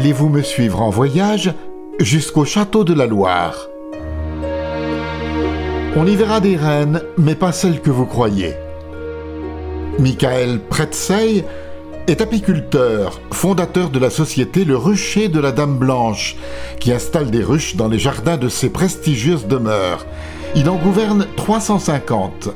allez-vous 0.00 0.30
me 0.30 0.40
suivre 0.40 0.80
en 0.80 0.88
voyage 0.88 1.52
jusqu'au 1.98 2.46
château 2.46 2.84
de 2.84 2.94
la 2.94 3.04
Loire? 3.04 3.68
On 5.94 6.06
y 6.06 6.16
verra 6.16 6.40
des 6.40 6.56
reines, 6.56 7.02
mais 7.18 7.34
pas 7.34 7.52
celles 7.52 7.82
que 7.82 7.90
vous 7.90 8.06
croyez. 8.06 8.54
Michael 9.98 10.58
Pretzeil 10.58 11.44
est 12.06 12.22
apiculteur, 12.22 13.20
fondateur 13.30 13.90
de 13.90 13.98
la 13.98 14.08
société 14.08 14.64
Le 14.64 14.74
Rucher 14.74 15.28
de 15.28 15.38
la 15.38 15.52
Dame 15.52 15.76
Blanche, 15.76 16.34
qui 16.78 16.94
installe 16.94 17.30
des 17.30 17.44
ruches 17.44 17.76
dans 17.76 17.88
les 17.88 17.98
jardins 17.98 18.38
de 18.38 18.48
ses 18.48 18.70
prestigieuses 18.70 19.48
demeures. 19.48 20.06
Il 20.56 20.70
en 20.70 20.76
gouverne 20.76 21.26
350. 21.36 22.48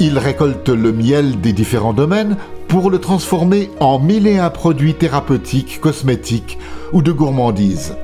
Il 0.00 0.18
récolte 0.18 0.70
le 0.70 0.92
miel 0.92 1.42
des 1.42 1.52
différents 1.52 1.92
domaines 1.92 2.38
pour 2.68 2.90
le 2.90 2.98
transformer 2.98 3.70
en 3.80 3.98
mille 3.98 4.26
et 4.26 4.38
un 4.38 4.50
produits 4.50 4.94
thérapeutiques, 4.94 5.80
cosmétiques 5.80 6.58
ou 6.92 7.02
de 7.02 7.12
gourmandise. 7.12 7.94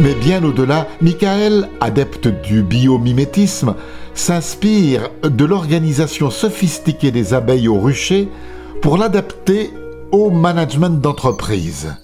Mais 0.00 0.14
bien 0.14 0.42
au-delà, 0.42 0.88
Michael, 1.00 1.68
adepte 1.80 2.28
du 2.28 2.62
biomimétisme, 2.62 3.74
s'inspire 4.14 5.10
de 5.22 5.44
l'organisation 5.44 6.30
sophistiquée 6.30 7.10
des 7.10 7.34
abeilles 7.34 7.68
au 7.68 7.78
rucher 7.78 8.28
pour 8.80 8.98
l'adapter 8.98 9.70
au 10.10 10.30
management 10.30 11.00
d'entreprise. 11.00 11.94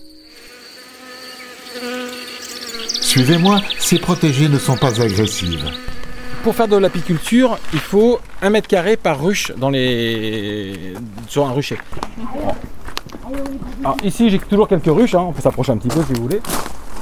Suivez-moi, 3.01 3.61
ces 3.79 3.99
protégées 3.99 4.49
ne 4.49 4.59
sont 4.59 4.77
pas 4.77 5.01
agressives. 5.01 5.71
Pour 6.43 6.55
faire 6.55 6.69
de 6.69 6.77
l'apiculture, 6.77 7.59
il 7.73 7.81
faut 7.81 8.21
un 8.43 8.51
mètre 8.51 8.69
carré 8.69 8.97
par 8.97 9.23
ruche 9.23 9.53
dans 9.57 9.71
les... 9.71 10.95
sur 11.29 11.47
un 11.47 11.53
rucher. 11.53 11.79
Alors, 13.81 13.97
ici, 14.03 14.31
j'ai 14.31 14.39
toujours 14.39 14.69
quelques 14.69 14.87
ruches, 14.87 15.15
hein. 15.15 15.27
on 15.29 15.33
peut 15.33 15.43
s'approcher 15.43 15.73
un 15.73 15.77
petit 15.77 15.89
peu 15.89 16.03
si 16.03 16.13
vous 16.15 16.23
voulez. 16.23 16.41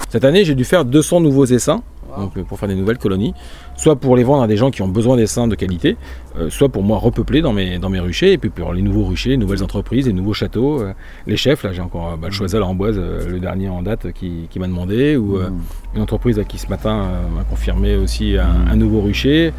Cette 0.09 0.25
année, 0.25 0.45
j'ai 0.45 0.55
dû 0.55 0.65
faire 0.65 0.85
200 0.85 1.21
nouveaux 1.21 1.45
essaims 1.47 1.83
donc, 2.19 2.37
euh, 2.37 2.43
pour 2.43 2.59
faire 2.59 2.69
des 2.69 2.75
nouvelles 2.75 2.99
colonies, 2.99 3.35
soit 3.77 3.97
pour 3.97 4.17
les 4.17 4.25
vendre 4.25 4.43
à 4.43 4.47
des 4.47 4.57
gens 4.57 4.71
qui 4.71 4.83
ont 4.83 4.89
besoin 4.89 5.17
d'essaims 5.17 5.49
de 5.49 5.55
qualité, 5.55 5.97
euh, 6.39 6.51
soit 6.51 6.69
pour 6.69 6.83
moi 6.83 6.99
repeupler 6.99 7.43
dans 7.43 7.53
mes, 7.53 7.79
dans 7.79 7.91
mes 7.91 8.01
ruchers, 8.01 8.33
et 8.33 8.39
puis 8.39 8.51
pour 8.51 8.73
les 8.73 8.83
nouveaux 8.83 9.05
ruchers, 9.05 9.31
les 9.31 9.37
nouvelles 9.37 9.63
entreprises, 9.63 10.07
les 10.07 10.13
nouveaux 10.13 10.35
châteaux, 10.35 10.81
euh, 10.81 10.93
les 11.27 11.37
chefs, 11.37 11.63
là 11.63 11.73
j'ai 11.73 11.83
encore 11.83 12.17
bah, 12.17 12.29
le 12.29 12.33
Choiseul 12.33 12.63
à 12.63 12.67
Amboise, 12.67 12.99
le 12.99 13.39
dernier 13.41 13.69
en 13.69 13.83
date 13.83 14.13
qui, 14.13 14.47
qui 14.51 14.59
m'a 14.59 14.67
demandé, 14.67 15.17
ou 15.17 15.39
mmh. 15.39 15.53
une 15.95 16.03
entreprise 16.03 16.41
qui 16.49 16.59
ce 16.59 16.69
matin 16.69 17.09
m'a 17.35 17.45
confirmé 17.45 17.97
aussi 17.97 18.37
un, 18.37 18.71
un 18.71 18.77
nouveau 18.77 19.01
rucher. 19.01 19.53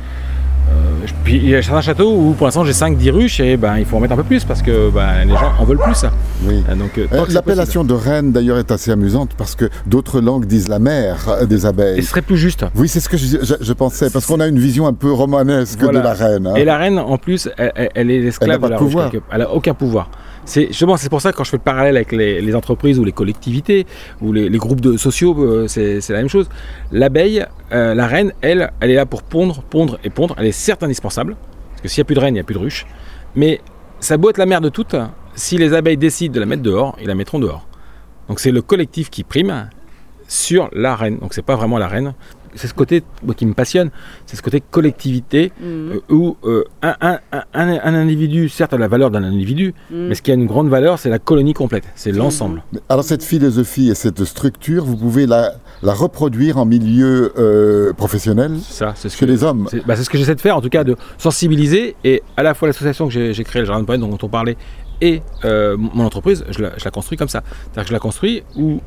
Euh, 0.70 1.06
puis 1.24 1.38
il 1.38 1.50
y 1.50 1.56
a 1.56 1.62
certains 1.62 1.82
châteaux 1.82 2.14
où 2.14 2.34
pour 2.34 2.48
l'instant 2.48 2.64
j'ai 2.64 2.74
5-10 2.74 3.12
ruches 3.12 3.40
et 3.40 3.58
ben, 3.58 3.78
il 3.78 3.86
faut 3.86 3.98
en 3.98 4.00
mettre 4.00 4.14
un 4.14 4.18
peu 4.18 4.24
plus 4.24 4.44
parce 4.44 4.62
que 4.62 4.90
ben, 4.90 5.26
les 5.26 5.34
gens 5.34 5.54
en 5.60 5.66
veulent 5.66 5.78
plus. 5.78 6.06
Oui. 6.44 6.64
Donc, 6.78 7.00
L'appellation 7.30 7.84
de 7.84 7.94
reine 7.94 8.32
d'ailleurs 8.32 8.58
est 8.58 8.72
assez 8.72 8.92
amusante 8.92 9.32
parce 9.38 9.56
que 9.56 9.70
d'autres 9.86 10.22
langues 10.22 10.46
disent 10.46 10.68
la 10.68 10.80
mère 10.80 11.46
des 11.48 11.66
abeilles. 11.66 12.00
Et 12.00 12.02
ce 12.02 12.10
serait 12.10 12.22
plus 12.22 12.38
juste. 12.38 12.66
Oui, 12.76 12.88
c'est 12.88 13.00
ce 13.00 13.10
que 13.10 13.18
je, 13.18 13.74
pensais 13.74 14.10
parce 14.10 14.26
qu'on 14.26 14.40
a 14.40 14.48
une 14.48 14.60
vision 14.60 14.88
un 14.88 14.94
peu 14.94 15.12
romanesque 15.12 15.80
de 15.80 16.00
la 16.00 16.14
reine. 16.14 16.48
Hein. 16.48 16.56
Et 16.56 16.66
la 16.66 16.78
reine 16.78 16.98
en 16.98 17.18
plus, 17.18 17.50
elle, 17.58 18.12
est 18.12 18.20
l'esclave 18.20 18.62
de 18.62 18.68
la 18.68 18.78
pouvoir. 18.78 19.12
Elle 19.32 19.40
n'a 19.40 19.52
aucun 19.52 19.74
pouvoir. 19.74 20.10
C'est 20.48 20.70
c'est 20.72 21.10
pour 21.10 21.22
ça 21.22 21.34
que 21.34 21.38
quand 21.38 21.44
je 21.44 21.50
fais 21.50 21.58
le 21.58 21.64
parallèle 21.64 21.98
avec 21.98 22.14
les, 22.14 22.56
entreprises 22.56 22.98
ou 23.00 23.04
les 23.04 23.12
collectivités 23.12 23.86
ou 24.22 24.32
les, 24.32 24.50
groupes 24.58 24.80
de 24.80 24.96
sociaux, 24.96 25.36
euh, 25.40 25.68
c'est 25.68 26.10
la 26.10 26.20
même 26.20 26.30
chose. 26.30 26.50
L'abeille, 26.94 27.46
euh, 27.74 27.94
la 27.94 28.08
reine, 28.08 28.32
elle, 28.40 28.72
elle 28.80 28.92
est 28.92 28.96
là 28.96 29.06
pour 29.06 29.24
pondre, 29.24 29.62
pondre 29.64 30.00
et 30.06 30.10
pondre. 30.10 30.36
Elle 30.38 30.46
est 30.46 30.54
certes 30.54 30.84
indispensable 30.84 31.36
parce 31.72 31.82
que 31.82 31.88
s'il 31.90 32.00
n'y 32.00 32.04
a 32.04 32.06
plus 32.06 32.16
de 32.16 32.22
reine, 32.22 32.34
il 32.34 32.38
n'y 32.38 32.40
a 32.40 32.46
plus 32.46 32.56
de 32.56 32.60
ruche. 32.60 32.86
Mais 33.36 33.60
ça 34.00 34.16
doit 34.16 34.30
être 34.30 34.38
la 34.38 34.46
mère 34.46 34.62
de 34.62 34.70
toutes. 34.70 34.96
Si 35.36 35.58
les 35.58 35.74
abeilles 35.74 35.98
décident 35.98 36.34
de 36.34 36.40
la 36.40 36.46
mettre 36.46 36.64
dehors, 36.64 36.98
ils 37.02 37.08
la 37.08 37.16
mettront 37.16 37.40
dehors. 37.40 37.68
Donc 38.30 38.40
c'est 38.40 38.52
le 38.52 38.62
collectif 38.62 39.10
qui 39.10 39.26
prime 39.26 39.70
sur 40.28 40.70
la 40.74 40.96
reine. 40.96 41.18
Donc 41.20 41.34
c'est 41.34 41.42
pas 41.42 41.56
vraiment 41.56 41.78
la 41.78 41.88
reine, 41.88 42.14
c'est 42.58 42.68
ce 42.68 42.74
côté 42.74 43.04
qui 43.36 43.46
me 43.46 43.54
passionne, 43.54 43.92
c'est 44.26 44.36
ce 44.36 44.42
côté 44.42 44.62
collectivité 44.62 45.52
mm. 45.60 45.64
euh, 45.64 46.00
où 46.10 46.38
euh, 46.44 46.64
un, 46.82 47.20
individu, 47.54 48.50
certes, 48.50 48.74
a 48.74 48.78
la 48.78 48.88
valeur 48.88 49.12
d'un 49.12 49.24
individu, 49.24 49.74
mm. 49.92 50.08
mais 50.08 50.16
ce 50.16 50.22
qui 50.22 50.32
a 50.32 50.34
une 50.34 50.46
grande 50.46 50.70
valeur, 50.70 51.00
c'est 51.00 51.10
la 51.10 51.20
colonie 51.20 51.54
complète, 51.54 51.86
c'est 51.96 52.12
mm. 52.12 52.18
l'ensemble. 52.18 52.64
Alors 52.90 53.04
cette 53.04 53.24
philosophie 53.24 53.90
et 53.90 53.96
cette 53.96 54.24
structure, 54.26 54.84
vous 54.86 54.98
pouvez 54.98 55.26
la, 55.26 55.54
reproduire 55.84 56.58
en 56.58 56.66
milieu 56.66 57.34
euh, 57.38 57.94
professionnel 57.94 58.58
ça, 58.60 58.94
c'est 58.96 59.10
ce 59.10 59.18
que 59.18 59.26
les 59.26 59.44
hommes. 59.44 59.68
Bah, 59.86 59.96
c'est 59.96 60.04
ce 60.04 60.10
que 60.10 60.18
j'essaie 60.18 60.36
de 60.36 60.42
faire, 60.42 60.58
en 60.58 60.62
tout 60.62 60.70
cas, 60.70 60.84
de 60.84 60.96
sensibiliser 61.18 61.96
et 62.04 62.24
à 62.36 62.44
la 62.44 62.54
fois 62.54 62.68
l'association 62.68 63.08
que 63.08 63.32
j'ai 63.32 63.44
créée, 63.44 63.62
le 63.62 63.68
Jardin 63.68 63.82
de 63.82 63.86
Poète 63.86 64.02
dont 64.02 64.18
on 64.22 64.30
parlait, 64.30 64.58
et 65.00 65.22
mon 65.44 66.06
entreprise, 66.06 66.44
je 66.50 66.62
la, 66.62 66.78
je 66.78 66.84
la, 66.84 66.92
construis 66.92 67.18
comme 67.18 67.28
ça. 67.30 67.44
C'est-à-dire 67.46 67.84
que 67.84 67.90
je 67.90 67.94
la 67.94 68.00
construis 68.00 68.44
où 68.56 68.82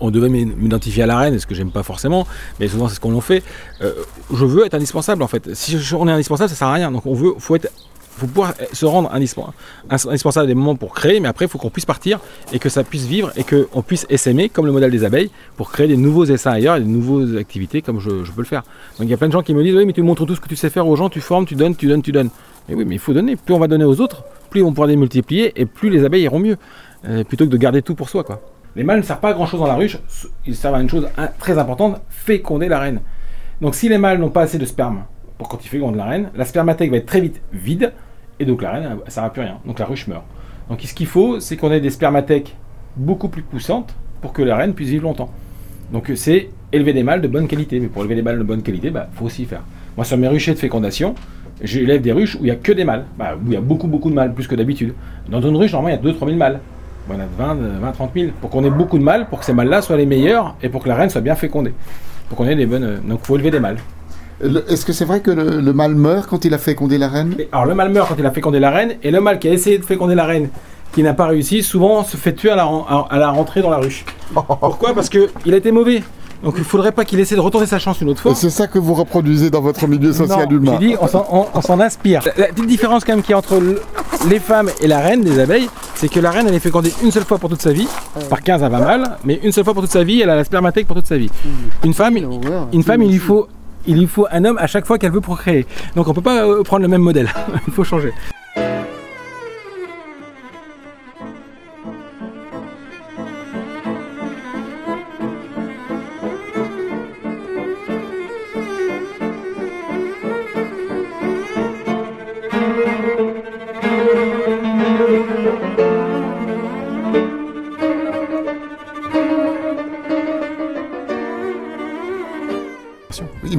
on 0.00 0.10
devait 0.10 0.28
m'identifier 0.28 1.02
à 1.02 1.06
la 1.06 1.18
reine, 1.18 1.38
ce 1.38 1.46
que 1.46 1.54
j'aime 1.54 1.70
pas 1.70 1.82
forcément, 1.82 2.26
mais 2.60 2.68
souvent 2.68 2.88
c'est 2.88 2.96
ce 2.96 3.00
qu'on 3.00 3.14
en 3.14 3.20
fait. 3.20 3.42
Euh, 3.82 3.92
je 4.32 4.44
veux 4.44 4.66
être 4.66 4.74
indispensable 4.74 5.22
en 5.22 5.28
fait. 5.28 5.54
Si 5.54 5.76
on 5.94 6.08
est 6.08 6.12
indispensable, 6.12 6.50
ça 6.50 6.56
sert 6.56 6.68
à 6.68 6.74
rien. 6.74 6.90
Donc 6.90 7.06
on 7.06 7.14
veut, 7.14 7.34
faut 7.38 7.56
être, 7.56 7.70
faut 8.16 8.26
pouvoir 8.26 8.54
se 8.72 8.86
rendre 8.86 9.12
indispensable 9.12 10.44
à 10.44 10.46
des 10.46 10.54
moments 10.54 10.76
pour 10.76 10.94
créer, 10.94 11.18
mais 11.20 11.28
après 11.28 11.46
il 11.46 11.48
faut 11.48 11.58
qu'on 11.58 11.70
puisse 11.70 11.86
partir 11.86 12.20
et 12.52 12.58
que 12.58 12.68
ça 12.68 12.84
puisse 12.84 13.04
vivre 13.04 13.32
et 13.36 13.44
qu'on 13.44 13.82
puisse 13.82 14.06
essaimer 14.08 14.48
comme 14.48 14.66
le 14.66 14.72
modèle 14.72 14.90
des 14.90 15.04
abeilles 15.04 15.30
pour 15.56 15.72
créer 15.72 15.88
des 15.88 15.96
nouveaux 15.96 16.24
essais 16.24 16.48
ailleurs 16.48 16.76
et 16.76 16.80
des 16.80 16.86
nouvelles 16.86 17.38
activités 17.38 17.82
comme 17.82 17.98
je, 17.98 18.10
peux 18.10 18.42
le 18.42 18.44
faire. 18.44 18.62
Donc 18.98 19.08
il 19.08 19.10
y 19.10 19.14
a 19.14 19.16
plein 19.16 19.28
de 19.28 19.32
gens 19.32 19.42
qui 19.42 19.54
me 19.54 19.62
disent 19.62 19.74
oui 19.74 19.84
mais 19.84 19.92
tu 19.92 20.02
montres 20.02 20.26
tout 20.26 20.36
ce 20.36 20.40
que 20.40 20.48
tu 20.48 20.56
sais 20.56 20.70
faire 20.70 20.86
aux 20.86 20.96
gens, 20.96 21.08
tu 21.08 21.20
formes, 21.20 21.44
tu 21.44 21.56
donnes, 21.56 21.74
tu 21.74 21.86
donnes, 21.86 22.02
tu 22.02 22.12
donnes. 22.12 22.30
Mais 22.68 22.74
oui 22.74 22.84
mais 22.84 22.94
il 22.94 23.00
faut 23.00 23.12
donner. 23.12 23.36
Plus 23.36 23.54
on 23.54 23.58
va 23.58 23.66
donner 23.66 23.84
aux 23.84 24.00
autres, 24.00 24.24
plus 24.50 24.62
on 24.62 24.72
pourra 24.72 24.86
les 24.86 24.96
multiplier 24.96 25.52
et 25.60 25.66
plus 25.66 25.90
les 25.90 26.04
abeilles 26.04 26.22
iront 26.22 26.38
mieux. 26.38 26.56
Euh, 27.06 27.22
plutôt 27.22 27.44
que 27.44 27.50
de 27.50 27.56
garder 27.56 27.82
tout 27.82 27.94
pour 27.94 28.08
soi 28.08 28.24
quoi. 28.24 28.40
Les 28.76 28.82
mâles 28.82 28.98
ne 28.98 29.02
servent 29.02 29.20
pas 29.20 29.30
à 29.30 29.32
grand 29.34 29.46
chose 29.46 29.60
dans 29.60 29.66
la 29.66 29.76
ruche, 29.76 29.98
ils 30.46 30.56
servent 30.56 30.74
à 30.74 30.80
une 30.80 30.88
chose 30.88 31.08
très 31.38 31.58
importante, 31.58 32.00
féconder 32.08 32.68
la 32.68 32.80
reine. 32.80 33.00
Donc 33.60 33.74
si 33.74 33.88
les 33.88 33.98
mâles 33.98 34.18
n'ont 34.18 34.30
pas 34.30 34.42
assez 34.42 34.58
de 34.58 34.64
sperme 34.64 35.04
pour 35.38 35.48
quand 35.48 35.64
ils 35.64 35.68
fécondent 35.68 35.96
la 35.96 36.04
reine, 36.04 36.30
la 36.34 36.44
spermathèque 36.44 36.90
va 36.90 36.96
être 36.96 37.06
très 37.06 37.20
vite 37.20 37.40
vide, 37.52 37.92
et 38.40 38.44
donc 38.44 38.62
la 38.62 38.72
reine, 38.72 38.98
ne 39.04 39.10
sert 39.10 39.22
à 39.22 39.30
plus 39.30 39.42
rien. 39.42 39.58
Donc 39.64 39.78
la 39.78 39.86
ruche 39.86 40.06
meurt. 40.08 40.24
Donc 40.68 40.80
ce 40.80 40.94
qu'il 40.94 41.06
faut, 41.06 41.40
c'est 41.40 41.56
qu'on 41.56 41.70
ait 41.70 41.80
des 41.80 41.90
spermathèques 41.90 42.56
beaucoup 42.96 43.28
plus 43.28 43.42
poussantes 43.42 43.94
pour 44.20 44.32
que 44.32 44.42
la 44.42 44.56
reine 44.56 44.74
puisse 44.74 44.88
vivre 44.88 45.04
longtemps. 45.04 45.30
Donc 45.92 46.10
c'est 46.16 46.48
élever 46.72 46.92
des 46.92 47.02
mâles 47.02 47.20
de 47.20 47.28
bonne 47.28 47.46
qualité. 47.46 47.78
Mais 47.78 47.88
pour 47.88 48.02
élever 48.02 48.16
des 48.16 48.22
mâles 48.22 48.38
de 48.38 48.44
bonne 48.44 48.62
qualité, 48.62 48.88
il 48.88 48.92
bah, 48.92 49.08
faut 49.14 49.26
aussi 49.26 49.44
faire. 49.44 49.62
Moi 49.96 50.04
sur 50.04 50.16
mes 50.16 50.28
ruchers 50.28 50.54
de 50.54 50.58
fécondation, 50.58 51.14
j'élève 51.62 52.00
des 52.00 52.12
ruches 52.12 52.34
où 52.36 52.38
il 52.40 52.44
n'y 52.44 52.50
a 52.50 52.56
que 52.56 52.72
des 52.72 52.84
mâles, 52.84 53.04
bah, 53.18 53.36
où 53.36 53.46
il 53.46 53.52
y 53.52 53.56
a 53.56 53.60
beaucoup 53.60 53.86
beaucoup 53.86 54.10
de 54.10 54.14
mâles, 54.14 54.34
plus 54.34 54.48
que 54.48 54.54
d'habitude. 54.54 54.94
Dans 55.28 55.40
une 55.40 55.56
ruche, 55.56 55.72
normalement, 55.72 56.00
il 56.02 56.06
y 56.06 56.10
a 56.10 56.14
2-3 56.14 56.26
000 56.26 56.36
mâles. 56.36 56.60
A 57.10 57.14
20, 57.38 57.54
20, 57.80 57.92
30 57.92 58.10
000. 58.14 58.30
Pour 58.40 58.50
qu'on 58.50 58.64
ait 58.64 58.70
beaucoup 58.70 58.98
de 58.98 59.04
mâles, 59.04 59.26
pour 59.28 59.40
que 59.40 59.44
ces 59.44 59.52
mâles-là 59.52 59.82
soient 59.82 59.96
les 59.96 60.06
meilleurs 60.06 60.54
et 60.62 60.68
pour 60.68 60.82
que 60.82 60.88
la 60.88 60.94
reine 60.94 61.10
soit 61.10 61.20
bien 61.20 61.34
fécondée. 61.34 61.72
Pour 62.28 62.38
qu'on 62.38 62.46
ait 62.46 62.56
des 62.56 62.66
bonnes. 62.66 63.00
Donc 63.06 63.20
il 63.22 63.26
faut 63.26 63.36
élever 63.36 63.50
des 63.50 63.60
mâles. 63.60 63.78
Est-ce 64.42 64.84
que 64.84 64.92
c'est 64.92 65.04
vrai 65.04 65.20
que 65.20 65.30
le, 65.30 65.72
mâle 65.72 65.94
meurt 65.94 66.28
quand 66.28 66.44
il 66.44 66.52
a 66.54 66.58
fécondé 66.58 66.98
la 66.98 67.08
reine? 67.08 67.34
Alors 67.52 67.66
le 67.66 67.74
mâle 67.74 67.90
meurt 67.90 68.08
quand 68.08 68.16
il 68.18 68.26
a 68.26 68.30
fécondé 68.30 68.58
la 68.58 68.70
reine, 68.70 68.94
et 69.02 69.10
le 69.10 69.20
mâle 69.20 69.38
qui 69.38 69.48
a 69.48 69.52
essayé 69.52 69.78
de 69.78 69.84
féconder 69.84 70.14
la 70.14 70.24
reine, 70.24 70.48
qui 70.92 71.02
n'a 71.02 71.14
pas 71.14 71.26
réussi, 71.26 71.62
souvent 71.62 72.02
se 72.04 72.16
fait 72.16 72.32
tuer 72.32 72.50
à 72.50 72.56
la, 72.56 72.64
à 72.64 73.18
la 73.18 73.30
rentrée 73.30 73.62
dans 73.62 73.70
la 73.70 73.78
ruche. 73.78 74.04
Pourquoi? 74.34 74.92
Parce 74.92 75.08
qu'il 75.08 75.54
a 75.54 75.56
été 75.56 75.70
mauvais. 75.70 76.02
Donc 76.42 76.54
il 76.56 76.60
ne 76.60 76.64
faudrait 76.64 76.92
pas 76.92 77.06
qu'il 77.06 77.20
essaie 77.20 77.36
de 77.36 77.40
retourner 77.40 77.66
sa 77.66 77.78
chance 77.78 78.00
une 78.02 78.10
autre 78.10 78.20
fois. 78.20 78.34
C'est 78.34 78.50
ça 78.50 78.66
que 78.66 78.78
vous 78.78 78.92
reproduisez 78.92 79.48
dans 79.48 79.62
votre 79.62 79.86
milieu 79.86 80.12
social 80.12 80.46
non, 80.50 80.56
humain. 80.56 80.78
dit, 80.78 80.94
on 81.00 81.60
s'en 81.62 81.80
inspire. 81.80 82.22
La, 82.36 82.48
petite 82.48 82.66
différence 82.66 83.04
quand 83.04 83.12
même 83.12 83.22
qu'il 83.22 83.30
y 83.30 83.34
a 83.34 83.38
entre 83.38 83.58
les 84.28 84.38
femmes 84.38 84.70
et 84.80 84.86
la 84.86 85.00
reine 85.00 85.22
des 85.22 85.38
abeilles, 85.38 85.68
c'est 85.94 86.08
que 86.08 86.20
la 86.20 86.30
reine 86.30 86.46
elle 86.48 86.54
est 86.54 86.60
fécondée 86.60 86.92
une 87.02 87.10
seule 87.10 87.24
fois 87.24 87.38
pour 87.38 87.50
toute 87.50 87.62
sa 87.62 87.72
vie, 87.72 87.88
par 88.28 88.42
15 88.42 88.62
à 88.62 88.68
20 88.68 88.78
mâles, 88.80 89.16
mais 89.24 89.40
une 89.42 89.52
seule 89.52 89.64
fois 89.64 89.74
pour 89.74 89.82
toute 89.82 89.92
sa 89.92 90.04
vie, 90.04 90.20
elle 90.20 90.30
a 90.30 90.36
la 90.36 90.44
spermathèque 90.44 90.86
pour 90.86 90.96
toute 90.96 91.06
sa 91.06 91.16
vie. 91.16 91.30
Mmh. 91.44 91.86
Une 91.86 91.94
femme, 91.94 92.16
une 92.72 92.82
femme 92.82 93.02
il 93.02 93.10
lui 93.10 93.18
faut 93.18 93.48
il 93.86 93.98
lui 93.98 94.06
faut 94.06 94.26
un 94.30 94.44
homme 94.44 94.58
à 94.58 94.66
chaque 94.66 94.86
fois 94.86 94.98
qu'elle 94.98 95.12
veut 95.12 95.20
procréer. 95.20 95.66
Donc 95.94 96.06
on 96.06 96.10
ne 96.10 96.14
peut 96.14 96.22
pas 96.22 96.44
euh, 96.46 96.62
prendre 96.62 96.82
le 96.82 96.88
même 96.88 97.02
modèle. 97.02 97.28
il 97.66 97.72
faut 97.72 97.84
changer. 97.84 98.12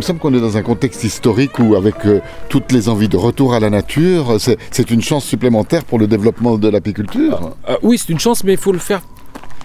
Semble 0.05 0.19
qu'on 0.19 0.33
est 0.33 0.39
dans 0.39 0.57
un 0.57 0.61
contexte 0.61 1.03
historique 1.03 1.57
où, 1.59 1.75
avec 1.75 2.05
euh, 2.05 2.21
toutes 2.49 2.71
les 2.71 2.89
envies 2.89 3.09
de 3.09 3.17
retour 3.17 3.53
à 3.53 3.59
la 3.59 3.69
nature, 3.69 4.37
c'est 4.39 4.91
une 4.91 5.01
chance 5.01 5.25
supplémentaire 5.25 5.83
pour 5.83 5.99
le 5.99 6.07
développement 6.07 6.57
de 6.57 6.69
l'apiculture. 6.69 7.39
Ah, 7.41 7.73
ah, 7.73 7.77
oui, 7.81 7.97
c'est 7.97 8.09
une 8.09 8.19
chance, 8.19 8.43
mais 8.43 8.53
il 8.53 8.59
faut 8.59 8.71
le 8.71 8.79
faire 8.79 9.01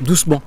doucement. 0.01 0.43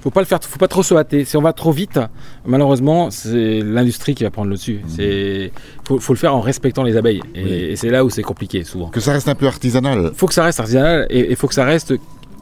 Faut 0.00 0.10
pas 0.10 0.20
le 0.20 0.26
faire, 0.26 0.38
faut 0.42 0.58
pas 0.58 0.68
trop 0.68 0.82
se 0.82 0.94
hâter. 0.94 1.24
Si 1.24 1.36
on 1.36 1.42
va 1.42 1.52
trop 1.52 1.72
vite, 1.72 1.98
malheureusement, 2.44 3.10
c'est 3.10 3.60
l'industrie 3.60 4.14
qui 4.14 4.24
va 4.24 4.30
prendre 4.30 4.48
le 4.48 4.56
dessus. 4.56 4.80
C'est, 4.88 5.52
faut, 5.84 6.12
le 6.12 6.18
faire 6.18 6.34
en 6.34 6.40
respectant 6.40 6.82
les 6.82 6.96
abeilles. 6.96 7.22
Et, 7.34 7.74
c'est 7.76 7.90
là 7.90 8.04
où 8.04 8.10
c'est 8.10 8.22
compliqué 8.22 8.62
souvent. 8.62 8.88
Que 8.88 9.00
ça 9.00 9.12
reste 9.12 9.28
un 9.28 9.34
peu 9.34 9.46
artisanal. 9.46 10.12
Faut 10.14 10.26
que 10.26 10.34
ça 10.34 10.44
reste 10.44 10.60
artisanal 10.60 11.06
et 11.10 11.30
il 11.30 11.36
faut 11.36 11.48
que 11.48 11.54
ça 11.54 11.64
reste 11.64 11.94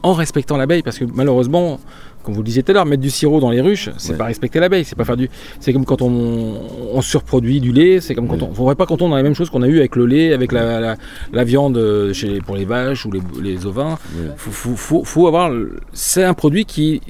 en 0.03 0.13
respectant 0.13 0.57
l'abeille, 0.57 0.83
parce 0.83 0.99
que 0.99 1.05
malheureusement, 1.05 1.79
comme 2.25 2.33
vous 2.33 2.41
le 2.41 2.45
disiez 2.45 2.63
tout 2.63 2.71
à 2.71 2.75
l'heure, 2.75 2.85
mettre 2.85 3.01
du 3.01 3.09
sirop 3.09 3.39
dans 3.39 3.51
les 3.51 3.61
ruches, 3.61 3.89
c'est 3.97 4.11
Ouais. 4.13 4.17
pas 4.17 4.25
respecter 4.25 4.59
l'abeille, 4.59 4.83
c'est 4.83 4.95
pas 4.97 5.05
faire 5.05 5.15
du. 5.15 5.29
C'est 5.59 5.71
comme 5.71 5.85
quand 5.85 6.01
on, 6.01 6.59
on 6.93 7.01
surproduit 7.01 7.61
du 7.61 7.71
lait, 7.71 8.01
c'est 8.01 8.15
comme 8.15 8.27
quand 8.27 8.35
Oui. 8.41 8.47
on. 8.49 8.53
Faudrait 8.53 8.75
pas 8.75 8.85
qu'on 8.85 8.97
tombe 8.97 9.11
dans 9.11 9.17
les 9.17 9.23
mêmes 9.23 9.35
choses 9.35 9.49
qu'on 9.49 9.61
a 9.61 9.67
eu 9.67 9.77
avec 9.79 9.95
le 9.95 10.05
lait, 10.05 10.33
avec 10.33 10.51
la, 10.51 10.79
la- 10.79 10.95
la 11.31 11.43
viande 11.43 11.77
euh, 11.77 12.11
chez 12.13 12.27
les- 12.27 12.41
pour 12.41 12.55
les 12.55 12.65
vaches 12.65 13.05
ou 13.05 13.11
les, 13.11 13.21
les 13.41 13.65
ovins. 13.65 13.97
Faut, 14.37 14.51
faut- 14.51 14.75
faut- 14.75 15.03
faut 15.03 15.27
avoir. 15.27 15.51
C'est 15.93 16.23
un 16.23 16.33
produit 16.33 16.65
qui, 16.65 17.01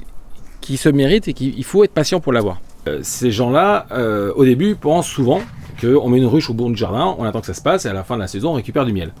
qui 0.60 0.76
se 0.76 0.88
mérite 0.88 1.26
et 1.28 1.32
qu'il 1.32 1.64
faut 1.64 1.82
être 1.84 1.92
patient 1.94 2.20
pour 2.20 2.32
l'avoir. 2.32 2.60
Euh, 2.88 3.00
ces 3.02 3.30
gens-là, 3.32 3.86
euh, 3.92 4.32
au 4.36 4.44
début, 4.44 4.74
pensent 4.76 5.08
souvent 5.08 5.40
qu'on 5.80 6.08
met 6.08 6.18
une 6.18 6.26
ruche 6.26 6.50
au 6.50 6.54
bout 6.54 6.68
du 6.68 6.76
jardin, 6.76 7.14
on 7.18 7.24
attend 7.24 7.40
que 7.40 7.46
ça 7.46 7.54
se 7.54 7.60
passe 7.62 7.84
et 7.84 7.88
à 7.88 7.92
la 7.92 8.04
fin 8.04 8.14
de 8.16 8.20
la 8.20 8.28
saison, 8.28 8.50
on 8.50 8.54
récupère 8.54 8.84
du 8.86 8.92
miel. 8.92 9.12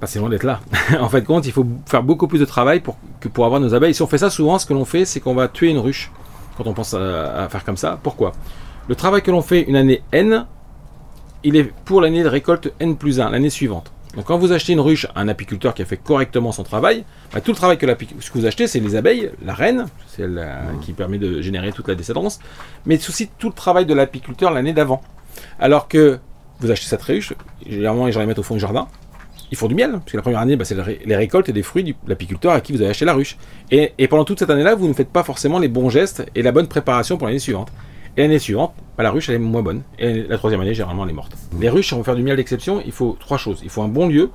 Pas 0.00 0.06
c'est 0.06 0.18
loin 0.18 0.30
d'être 0.30 0.44
là. 0.44 0.60
en 1.00 1.08
fait, 1.08 1.22
compte, 1.22 1.46
il 1.46 1.52
faut 1.52 1.66
faire 1.86 2.02
beaucoup 2.02 2.26
plus 2.26 2.38
de 2.38 2.44
travail 2.44 2.80
pour, 2.80 2.96
que 3.20 3.28
pour 3.28 3.44
avoir 3.44 3.60
nos 3.60 3.74
abeilles. 3.74 3.94
Si 3.94 4.02
on 4.02 4.06
fait 4.06 4.18
ça, 4.18 4.30
souvent, 4.30 4.58
ce 4.58 4.66
que 4.66 4.72
l'on 4.72 4.86
fait, 4.86 5.04
c'est 5.04 5.20
qu'on 5.20 5.34
va 5.34 5.46
tuer 5.46 5.68
une 5.68 5.78
ruche 5.78 6.10
quand 6.56 6.66
on 6.66 6.72
pense 6.72 6.94
à, 6.94 7.44
à 7.44 7.48
faire 7.48 7.64
comme 7.64 7.76
ça. 7.76 7.98
Pourquoi? 8.02 8.32
Le 8.88 8.94
travail 8.94 9.22
que 9.22 9.30
l'on 9.30 9.42
fait 9.42 9.62
une 9.62 9.76
année 9.76 10.02
N, 10.12 10.46
il 11.44 11.56
est 11.56 11.64
pour 11.84 12.00
l'année 12.00 12.22
de 12.22 12.28
récolte 12.28 12.72
N 12.80 12.96
plus 12.96 13.20
1, 13.20 13.30
l'année 13.30 13.50
suivante. 13.50 13.92
Donc 14.16 14.24
quand 14.24 14.38
vous 14.38 14.52
achetez 14.52 14.72
une 14.72 14.80
ruche 14.80 15.06
à 15.14 15.20
un 15.20 15.28
apiculteur 15.28 15.72
qui 15.72 15.82
a 15.82 15.84
fait 15.84 15.96
correctement 15.96 16.50
son 16.50 16.64
travail, 16.64 17.04
bah, 17.32 17.40
tout 17.40 17.52
le 17.52 17.56
travail 17.56 17.78
que, 17.78 17.86
ce 18.18 18.30
que 18.30 18.38
vous 18.38 18.46
achetez, 18.46 18.66
c'est 18.66 18.80
les 18.80 18.96
abeilles, 18.96 19.30
la 19.44 19.54
reine, 19.54 19.86
c'est 20.08 20.22
elle 20.22 20.38
euh, 20.38 20.72
qui 20.82 20.92
permet 20.92 21.18
de 21.18 21.40
générer 21.40 21.70
toute 21.72 21.86
la 21.86 21.94
descendance, 21.94 22.40
mais 22.86 22.96
aussi 22.96 23.28
tout 23.38 23.48
le 23.48 23.54
travail 23.54 23.86
de 23.86 23.94
l'apiculteur 23.94 24.50
l'année 24.50 24.72
d'avant. 24.72 25.02
Alors 25.60 25.86
que 25.86 26.18
vous 26.58 26.70
achetez 26.70 26.88
cette 26.88 27.02
ruche, 27.02 27.34
généralement 27.64 28.06
les 28.06 28.12
gens 28.12 28.20
les 28.20 28.26
mettent 28.26 28.40
au 28.40 28.42
fond 28.42 28.54
du 28.54 28.60
jardin, 28.60 28.88
ils 29.50 29.56
font 29.56 29.68
du 29.68 29.74
miel, 29.74 29.92
parce 29.92 30.12
que 30.12 30.16
la 30.16 30.22
première 30.22 30.40
année, 30.40 30.56
bah, 30.56 30.64
c'est 30.64 30.76
les 31.04 31.16
récoltes 31.16 31.48
et 31.48 31.52
des 31.52 31.62
fruits 31.62 31.84
de 31.84 31.94
l'apiculteur 32.06 32.52
à 32.52 32.60
qui 32.60 32.72
vous 32.72 32.80
avez 32.80 32.90
acheté 32.90 33.04
la 33.04 33.14
ruche. 33.14 33.36
Et, 33.70 33.92
pendant 34.08 34.24
toute 34.24 34.38
cette 34.38 34.50
année-là, 34.50 34.74
vous 34.74 34.86
ne 34.86 34.92
faites 34.92 35.10
pas 35.10 35.22
forcément 35.22 35.58
les 35.58 35.68
bons 35.68 35.90
gestes 35.90 36.24
et 36.34 36.42
la 36.42 36.52
bonne 36.52 36.68
préparation 36.68 37.16
pour 37.16 37.26
l'année 37.26 37.40
suivante. 37.40 37.72
Et 38.16 38.22
l'année 38.22 38.38
suivante, 38.38 38.74
bah, 38.96 39.02
la 39.02 39.10
ruche 39.10 39.28
elle 39.28 39.36
est 39.36 39.38
moins 39.38 39.62
bonne. 39.62 39.82
Et 39.98 40.22
la 40.22 40.38
troisième 40.38 40.60
année, 40.60 40.74
généralement, 40.74 41.04
elle 41.04 41.10
est 41.10 41.14
morte. 41.14 41.32
Les 41.58 41.68
ruches, 41.68 41.92
veut 41.94 42.02
faire 42.02 42.16
du 42.16 42.22
miel 42.22 42.36
d'exception, 42.36 42.82
il 42.84 42.92
faut 42.92 43.16
trois 43.18 43.38
choses. 43.38 43.60
Il 43.64 43.70
faut 43.70 43.82
un 43.82 43.88
bon 43.88 44.08
lieu, 44.08 44.30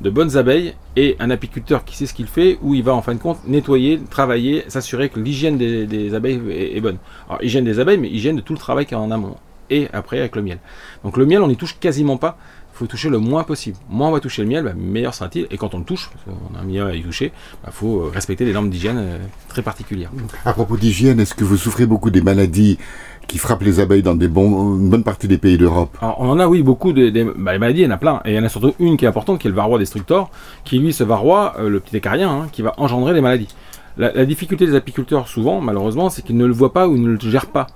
de 0.00 0.10
bonnes 0.10 0.36
abeilles 0.36 0.74
et 0.96 1.16
un 1.18 1.30
apiculteur 1.30 1.84
qui 1.84 1.96
sait 1.96 2.06
ce 2.06 2.14
qu'il 2.14 2.26
fait, 2.26 2.58
où 2.62 2.74
il 2.74 2.82
va 2.82 2.94
en 2.94 3.02
fin 3.02 3.14
de 3.14 3.18
compte 3.18 3.38
nettoyer, 3.46 4.00
travailler, 4.10 4.64
s'assurer 4.68 5.08
que 5.08 5.18
l'hygiène 5.18 5.58
des, 5.58 5.86
des 5.86 6.14
abeilles 6.14 6.40
est, 6.50 6.76
est 6.76 6.80
bonne. 6.80 6.98
Alors 7.28 7.42
hygiène 7.42 7.64
des 7.64 7.80
abeilles, 7.80 7.98
mais 7.98 8.08
hygiène 8.08 8.36
de 8.36 8.40
tout 8.40 8.52
le 8.52 8.58
travail 8.58 8.86
qu'il 8.86 8.96
y 8.96 9.00
a 9.00 9.02
en 9.02 9.10
amont. 9.10 9.36
Et 9.70 9.88
après 9.92 10.18
avec 10.18 10.36
le 10.36 10.42
miel. 10.42 10.58
Donc 11.04 11.16
le 11.16 11.26
miel, 11.26 11.42
on 11.42 11.48
n'y 11.48 11.56
touche 11.56 11.78
quasiment 11.78 12.16
pas. 12.16 12.38
Faut 12.78 12.86
toucher 12.86 13.08
le 13.08 13.18
moins 13.18 13.42
possible. 13.42 13.76
Moins 13.90 14.06
on 14.08 14.12
va 14.12 14.20
toucher 14.20 14.42
le 14.42 14.48
miel, 14.48 14.62
bah, 14.62 14.70
meilleur 14.76 15.12
sera-t-il. 15.12 15.48
Et 15.50 15.56
quand 15.56 15.74
on 15.74 15.78
le 15.78 15.84
touche, 15.84 16.10
parce 16.12 16.24
qu'on 16.24 16.54
a 16.56 16.62
un 16.62 16.86
à 16.86 16.94
y 16.94 17.02
toucher, 17.02 17.32
il 17.66 17.72
faut 17.72 18.02
euh, 18.02 18.10
respecter 18.14 18.44
des 18.44 18.52
normes 18.52 18.70
d'hygiène 18.70 18.98
euh, 18.98 19.18
très 19.48 19.62
particulières. 19.62 20.12
À 20.44 20.52
propos 20.52 20.76
d'hygiène, 20.76 21.18
est-ce 21.18 21.34
que 21.34 21.42
vous 21.42 21.56
souffrez 21.56 21.86
beaucoup 21.86 22.10
des 22.10 22.20
maladies 22.20 22.78
qui 23.26 23.38
frappent 23.38 23.62
les 23.64 23.80
abeilles 23.80 24.04
dans 24.04 24.14
des 24.14 24.28
bons, 24.28 24.76
une 24.78 24.90
bonne 24.90 25.02
partie 25.02 25.26
des 25.26 25.38
pays 25.38 25.58
d'Europe? 25.58 25.98
Alors, 26.00 26.20
on 26.20 26.28
en 26.30 26.38
a, 26.38 26.46
oui, 26.46 26.62
beaucoup. 26.62 26.92
De, 26.92 27.08
des- 27.08 27.24
bah, 27.24 27.52
les 27.52 27.58
maladies, 27.58 27.80
il 27.80 27.84
y 27.84 27.88
en 27.88 27.90
a 27.90 27.96
plein. 27.98 28.20
Et 28.24 28.30
il 28.30 28.36
y 28.36 28.38
en 28.38 28.44
a 28.44 28.48
surtout 28.48 28.72
une 28.78 28.96
qui 28.96 29.06
est 29.06 29.08
importante, 29.08 29.40
qui 29.40 29.48
est 29.48 29.50
le 29.50 29.56
varroa 29.56 29.76
destructor, 29.80 30.30
qui, 30.62 30.78
lui, 30.78 30.92
ce 30.92 31.02
varroa, 31.02 31.56
euh, 31.58 31.68
le 31.68 31.80
petit 31.80 31.96
écarien, 31.96 32.30
hein, 32.30 32.46
qui 32.52 32.62
va 32.62 32.74
engendrer 32.76 33.12
les 33.12 33.20
maladies. 33.20 33.48
La, 33.96 34.12
la 34.12 34.24
difficulté 34.24 34.66
des 34.66 34.76
apiculteurs, 34.76 35.26
souvent, 35.26 35.60
malheureusement, 35.60 36.10
c'est 36.10 36.22
qu'ils 36.22 36.36
ne 36.36 36.46
le 36.46 36.52
voient 36.52 36.72
pas 36.72 36.86
ou 36.86 36.96
ne 36.96 37.08
le 37.08 37.18
gèrent 37.18 37.46
pas. 37.50 37.66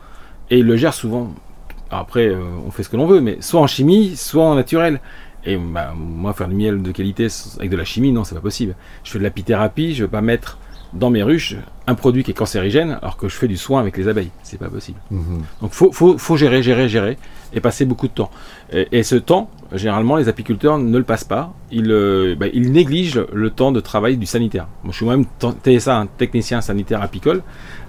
Et 0.48 0.58
ils 0.60 0.64
le 0.64 0.76
gèrent 0.76 0.94
souvent. 0.94 1.34
Après, 1.92 2.26
euh, 2.26 2.40
on 2.66 2.70
fait 2.70 2.82
ce 2.82 2.88
que 2.88 2.96
l'on 2.96 3.06
veut, 3.06 3.20
mais 3.20 3.38
soit 3.40 3.60
en 3.60 3.66
chimie, 3.66 4.16
soit 4.16 4.44
en 4.44 4.54
naturel. 4.54 5.00
Et 5.44 5.56
bah, 5.56 5.92
moi, 5.96 6.32
faire 6.32 6.48
du 6.48 6.54
miel 6.54 6.82
de 6.82 6.92
qualité 6.92 7.26
avec 7.58 7.70
de 7.70 7.76
la 7.76 7.84
chimie, 7.84 8.12
non, 8.12 8.24
c'est 8.24 8.34
pas 8.34 8.40
possible. 8.40 8.74
Je 9.04 9.10
fais 9.10 9.18
de 9.18 9.24
l'apithérapie, 9.24 9.94
je 9.94 10.04
vais 10.04 10.10
pas 10.10 10.20
mettre 10.20 10.58
dans 10.92 11.10
mes 11.10 11.22
ruches 11.22 11.56
un 11.86 11.94
produit 11.94 12.22
qui 12.22 12.30
est 12.30 12.34
cancérigène 12.34 12.98
alors 13.02 13.16
que 13.16 13.28
je 13.28 13.34
fais 13.34 13.48
du 13.48 13.56
soin 13.56 13.80
avec 13.80 13.96
les 13.96 14.06
abeilles. 14.08 14.30
C'est 14.42 14.58
pas 14.58 14.68
possible. 14.68 14.98
Donc 15.60 15.72
faut, 15.72 15.90
faut, 15.92 16.16
faut 16.18 16.36
gérer, 16.36 16.62
gérer, 16.62 16.88
gérer 16.88 17.18
et 17.54 17.60
passer 17.60 17.84
beaucoup 17.84 18.06
de 18.08 18.12
temps. 18.12 18.30
Et, 18.72 18.86
et 18.92 19.02
ce 19.02 19.16
temps, 19.16 19.50
généralement, 19.72 20.16
les 20.16 20.28
apiculteurs 20.28 20.78
ne 20.78 20.96
le 20.96 21.04
passent 21.04 21.24
pas. 21.24 21.52
Ils, 21.70 21.90
euh, 21.90 22.34
bah, 22.38 22.46
ils 22.52 22.70
négligent 22.72 23.24
le 23.32 23.50
temps 23.50 23.72
de 23.72 23.80
travail 23.80 24.16
du 24.16 24.26
sanitaire. 24.26 24.68
Moi, 24.84 24.92
je 24.92 24.96
suis 24.96 25.04
moi-même 25.04 25.26
TSA, 25.64 25.96
un 25.98 26.06
technicien 26.06 26.60
sanitaire 26.60 27.02
apicole 27.02 27.42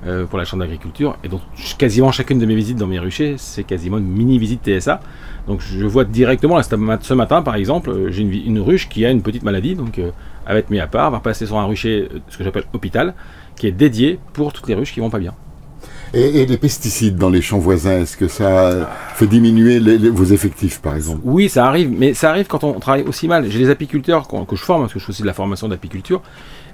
euh, 0.08 0.26
pour 0.26 0.38
la 0.40 0.44
chambre 0.46 0.64
d'agriculture. 0.64 1.16
Et 1.24 1.30
donc, 1.30 1.42
quasiment 1.78 2.12
chacune 2.12 2.40
de 2.40 2.46
mes 2.46 2.56
visites 2.56 2.78
dans 2.78 2.88
mes 2.88 3.00
ruchers, 3.00 3.36
c'est 3.38 3.64
quasiment 3.64 4.00
une 4.00 4.08
mini-visite 4.08 4.62
TSA. 4.66 5.00
Donc, 5.48 5.62
je 5.62 5.86
vois 5.86 6.04
directement, 6.04 6.58
là, 6.58 6.64
ce 6.64 6.76
mat- 6.76 7.04
ce 7.04 7.14
matin, 7.14 7.42
par 7.42 7.56
exemple, 7.56 7.90
euh, 7.92 8.12
j'ai 8.12 8.24
une, 8.24 8.34
une 8.34 8.60
ruche 8.60 8.90
qui 8.90 9.06
a 9.06 9.12
une 9.12 9.22
petite 9.22 9.44
maladie. 9.44 9.76
Donc, 9.76 10.00
euh, 10.00 10.10
elle 10.46 10.54
va 10.54 10.60
être 10.60 10.70
mise 10.72 10.82
à 10.82 10.88
part, 10.88 11.10
va 11.12 11.20
passer 11.22 11.46
sur 11.46 11.58
un 11.58 11.66
rucher, 11.66 12.10
ce 12.28 12.38
que 12.38 12.44
j'appelle 12.44 12.66
hôpital, 12.74 13.14
qui 13.56 13.68
est 13.68 13.72
dédié 13.72 14.20
pour 14.34 14.54
toutes 14.54 14.68
les 14.68 14.76
ruches 14.76 14.94
qui 14.94 15.00
vont 15.00 15.10
pas 15.10 15.20
bien. 15.20 15.34
et, 16.14 16.42
et 16.42 16.46
les 16.46 16.58
pesticides 16.58 17.16
dans 17.18 17.30
les 17.30 17.42
champs 17.42 17.58
voisins, 17.60 18.00
est-ce 18.02 18.16
que 18.18 18.28
ça 18.28 18.90
fait 19.16 19.26
diminuer 19.28 19.80
les- 19.80 19.98
les- 19.98 20.10
vos 20.10 20.26
effectifs, 20.26 20.80
par 20.80 20.96
exemple? 20.96 21.22
Oui, 21.24 21.50
ça 21.50 21.66
arrive, 21.66 21.92
mais 21.92 22.14
ça 22.14 22.30
arrive 22.30 22.48
quand 22.48 22.64
on 22.64 22.80
travaille 22.80 23.04
aussi 23.04 23.28
mal. 23.28 23.50
J'ai 23.50 23.60
des 23.60 23.70
apiculteurs 23.70 24.28
que 24.28 24.56
je 24.56 24.64
forme, 24.64 24.82
parce 24.84 24.94
que 24.94 25.00
je 25.00 25.06
fais 25.06 25.10
aussi 25.12 25.22
de 25.24 25.28
la 25.28 25.34
formation 25.34 25.68
d'apiculture, 25.68 26.22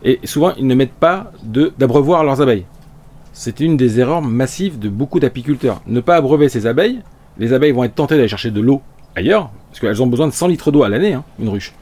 et 0.04 0.20
souvent 0.26 0.54
ils 0.58 0.68
ne 0.68 0.76
mettent 0.76 0.92
pas 1.00 1.32
d'abreuvoir 1.78 2.24
leurs 2.24 2.42
abeilles. 2.42 2.66
C'est 3.34 3.60
une 3.62 3.78
des 3.78 4.00
erreurs 4.00 4.22
massives 4.22 4.78
de 4.80 4.90
beaucoup 4.90 5.20
d'apiculteurs. 5.22 5.82
Ne 5.88 6.02
pas 6.02 6.16
abreuver 6.18 6.50
ses 6.50 6.66
abeilles, 6.68 7.00
les 7.38 7.54
abeilles 7.54 7.72
vont 7.72 7.86
être 7.86 7.96
tentées 7.96 8.16
d'aller 8.18 8.28
chercher 8.28 8.52
de 8.52 8.60
l'eau 8.60 8.82
ailleurs, 9.16 9.50
parce 9.70 9.80
qu'elles 9.80 10.02
ont 10.04 10.08
besoin 10.08 10.28
de 10.28 10.34
100 10.34 10.48
litres 10.48 10.72
d'eau 10.72 10.84
à 10.84 10.90
l'année, 10.90 11.14
hein, 11.14 11.24
une 11.40 11.48
ruche. 11.50 11.74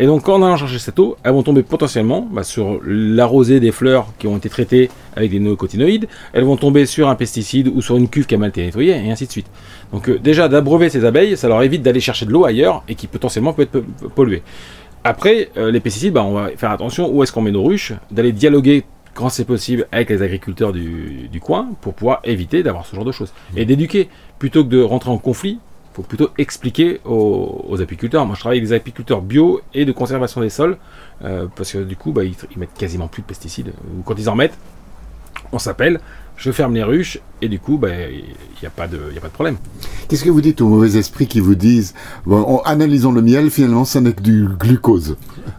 Et 0.00 0.06
donc, 0.06 0.22
quand 0.22 0.38
on 0.38 0.42
allant 0.44 0.56
chercher 0.56 0.78
cette 0.78 0.98
eau, 1.00 1.16
elles 1.24 1.32
vont 1.32 1.42
tomber 1.42 1.62
potentiellement 1.64 2.28
bah, 2.30 2.44
sur 2.44 2.80
la 2.84 3.26
rosée 3.26 3.58
des 3.58 3.72
fleurs 3.72 4.06
qui 4.18 4.28
ont 4.28 4.36
été 4.36 4.48
traitées 4.48 4.90
avec 5.16 5.30
des 5.32 5.40
néocotinoïdes. 5.40 6.06
Elles 6.32 6.44
vont 6.44 6.56
tomber 6.56 6.86
sur 6.86 7.08
un 7.08 7.16
pesticide 7.16 7.68
ou 7.74 7.82
sur 7.82 7.96
une 7.96 8.08
cuve 8.08 8.26
qui 8.26 8.34
a 8.36 8.38
mal 8.38 8.50
été 8.50 8.64
nettoyée, 8.64 8.92
et 8.92 9.10
ainsi 9.10 9.26
de 9.26 9.32
suite. 9.32 9.46
Donc, 9.92 10.08
euh, 10.08 10.18
déjà, 10.18 10.48
d'abreuver 10.48 10.88
ces 10.88 11.04
abeilles, 11.04 11.36
ça 11.36 11.48
leur 11.48 11.62
évite 11.62 11.82
d'aller 11.82 12.00
chercher 12.00 12.26
de 12.26 12.30
l'eau 12.30 12.44
ailleurs 12.44 12.84
et 12.88 12.94
qui 12.94 13.08
potentiellement 13.08 13.52
peut 13.52 13.62
être 13.62 13.72
po- 13.72 13.84
po- 14.00 14.08
polluée. 14.08 14.42
Après, 15.02 15.48
euh, 15.56 15.70
les 15.72 15.80
pesticides, 15.80 16.12
bah, 16.12 16.22
on 16.24 16.32
va 16.32 16.50
faire 16.56 16.70
attention 16.70 17.10
où 17.12 17.22
est-ce 17.22 17.32
qu'on 17.32 17.42
met 17.42 17.50
nos 17.52 17.64
ruches, 17.64 17.92
d'aller 18.10 18.32
dialoguer 18.32 18.84
quand 19.14 19.30
c'est 19.30 19.44
possible 19.44 19.88
avec 19.90 20.10
les 20.10 20.22
agriculteurs 20.22 20.72
du, 20.72 21.28
du 21.32 21.40
coin 21.40 21.70
pour 21.80 21.94
pouvoir 21.94 22.20
éviter 22.22 22.62
d'avoir 22.62 22.86
ce 22.86 22.94
genre 22.94 23.04
de 23.04 23.10
choses. 23.10 23.32
Et 23.56 23.64
d'éduquer, 23.64 24.08
plutôt 24.38 24.62
que 24.64 24.68
de 24.68 24.80
rentrer 24.80 25.10
en 25.10 25.18
conflit, 25.18 25.58
plutôt 26.02 26.30
expliquer 26.38 27.00
aux, 27.04 27.76
apiculteurs. 27.80 28.26
Moi, 28.26 28.34
je 28.34 28.40
travaille 28.40 28.58
avec 28.58 28.68
des 28.68 28.74
apiculteurs 28.74 29.22
bio 29.22 29.60
et 29.74 29.84
de 29.84 29.92
conservation 29.92 30.40
des 30.40 30.50
sols, 30.50 30.76
euh, 31.24 31.46
parce 31.54 31.72
que 31.72 31.78
du 31.78 31.96
coup, 31.96 32.12
bah, 32.12 32.24
ils 32.24 32.36
mettent 32.56 32.74
quasiment 32.76 33.08
plus 33.08 33.22
de 33.22 33.26
pesticides. 33.26 33.72
Ou 33.96 34.02
quand 34.02 34.14
ils 34.18 34.28
en 34.28 34.34
mettent, 34.34 34.56
on 35.52 35.58
s'appelle, 35.58 36.00
je 36.38 36.50
ferme 36.52 36.74
les 36.74 36.82
ruches, 36.82 37.18
et 37.42 37.48
du 37.48 37.58
coup, 37.58 37.76
bah, 37.78 37.88
il 38.10 38.16
n'y 38.62 38.64
a, 38.64 38.68
a 38.68 38.70
pas 38.70 38.86
de 38.88 38.98
problème. 39.32 39.56
Qu'est-ce 40.08 40.24
que 40.24 40.30
vous 40.30 40.40
dites 40.40 40.60
aux 40.62 40.68
mauvais 40.68 40.96
esprits 40.96 41.26
qui 41.26 41.40
vous 41.40 41.54
disent 41.54 41.92
bon, 42.24 42.42
on- 42.48 42.58
analysons 42.60 43.12
le 43.12 43.20
miel, 43.22 43.50
finalement, 43.50 43.84
ça 43.84 44.00
n'est 44.00 44.12
que 44.12 44.22
du 44.22 44.48
glucose? 44.58 45.16